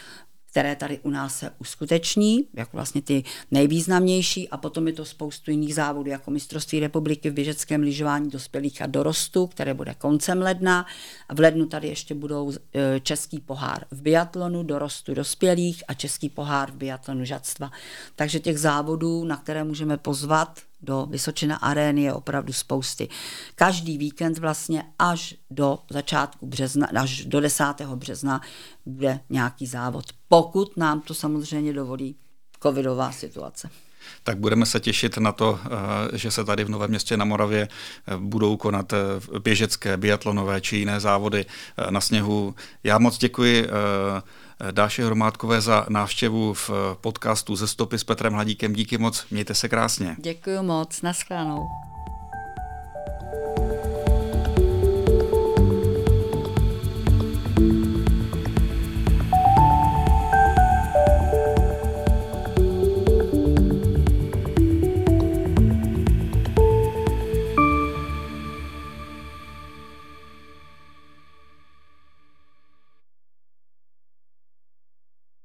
které 0.57 0.77
tady 0.77 0.99
u 1.03 1.11
nás 1.11 1.39
se 1.39 1.51
uskuteční, 1.59 2.45
jako 2.55 2.71
vlastně 2.77 3.03
ty 3.03 3.25
nejvýznamnější 3.51 4.49
a 4.49 4.57
potom 4.57 4.87
je 4.87 4.93
to 4.93 5.05
spoustu 5.05 5.51
jiných 5.51 5.75
závodů, 5.75 6.11
jako 6.11 6.31
mistrovství 6.31 6.81
republiky 6.81 7.31
v 7.31 7.33
běžeckém 7.33 7.83
lyžování 7.83 8.31
dospělých 8.31 8.83
a 8.83 8.87
dorostu, 8.87 9.47
které 9.47 9.75
bude 9.75 9.95
koncem 9.95 10.43
ledna 10.43 10.87
a 11.29 11.35
v 11.35 11.41
lednu 11.41 11.67
tady 11.67 11.89
ještě 11.89 12.15
budou 12.15 12.53
e, 12.53 13.01
český 13.01 13.41
pohár 13.41 13.85
v 13.91 14.03
biatlonu 14.03 14.63
dorostu 14.63 15.15
dospělých 15.15 15.85
a 15.89 15.95
český 15.95 16.29
pohár 16.29 16.71
v 16.71 16.77
biatlonu 16.77 17.25
žadstva. 17.25 17.71
Takže 18.15 18.41
těch 18.41 18.59
závodů, 18.59 19.25
na 19.25 19.37
které 19.37 19.65
můžeme 19.65 19.97
pozvat 19.97 20.61
do 20.81 21.07
Vysočina 21.11 21.57
arény 21.57 22.03
je 22.03 22.13
opravdu 22.13 22.53
spousty. 22.53 23.09
Každý 23.55 23.99
víkend 23.99 24.39
vlastně 24.39 24.85
až 24.99 25.35
do 25.51 25.79
začátku 25.91 26.47
března, 26.47 26.87
až 27.01 27.25
do 27.25 27.41
10. 27.41 27.65
března 27.95 28.41
bude 28.87 29.21
nějaký 29.31 29.67
závod. 29.67 30.05
Pokud 30.29 30.77
nám 30.77 31.01
to 31.01 31.15
samozřejmě 31.15 31.73
dovolí 31.73 32.17
covidová 32.63 33.13
situace. 33.13 33.71
Tak 34.23 34.39
budeme 34.39 34.67
se 34.67 34.81
těšit 34.81 35.19
na 35.19 35.33
to, 35.33 35.59
eh, 35.65 36.19
že 36.19 36.31
se 36.31 36.45
tady 36.45 36.65
v 36.65 36.69
Novém 36.69 36.91
městě 36.91 37.17
na 37.17 37.25
Moravě 37.25 37.69
eh, 37.69 38.17
budou 38.17 38.57
konat 38.57 38.93
eh, 38.93 39.39
běžecké, 39.39 39.97
biatlonové 39.97 40.61
či 40.61 40.77
jiné 40.77 41.01
závody 41.01 41.47
na 41.91 42.01
sněhu. 42.01 42.55
Já 42.85 42.99
moc 42.99 43.19
děkuji 43.19 43.67
Dáše 44.71 45.05
Hromádkové 45.07 45.61
za 45.61 45.87
návštěvu 45.89 46.55
v 46.55 46.71
podcastu 47.01 47.57
ze 47.57 47.69
stopy 47.69 47.99
s 47.99 48.05
Petrem 48.05 48.33
Hladíkem. 48.33 48.73
Díky 48.73 48.99
moc, 48.99 49.27
mějte 49.31 49.55
se 49.55 49.69
krásně. 49.69 50.17
Děkuji 50.19 50.63
moc, 50.63 51.03
nashledanou. 51.03 51.69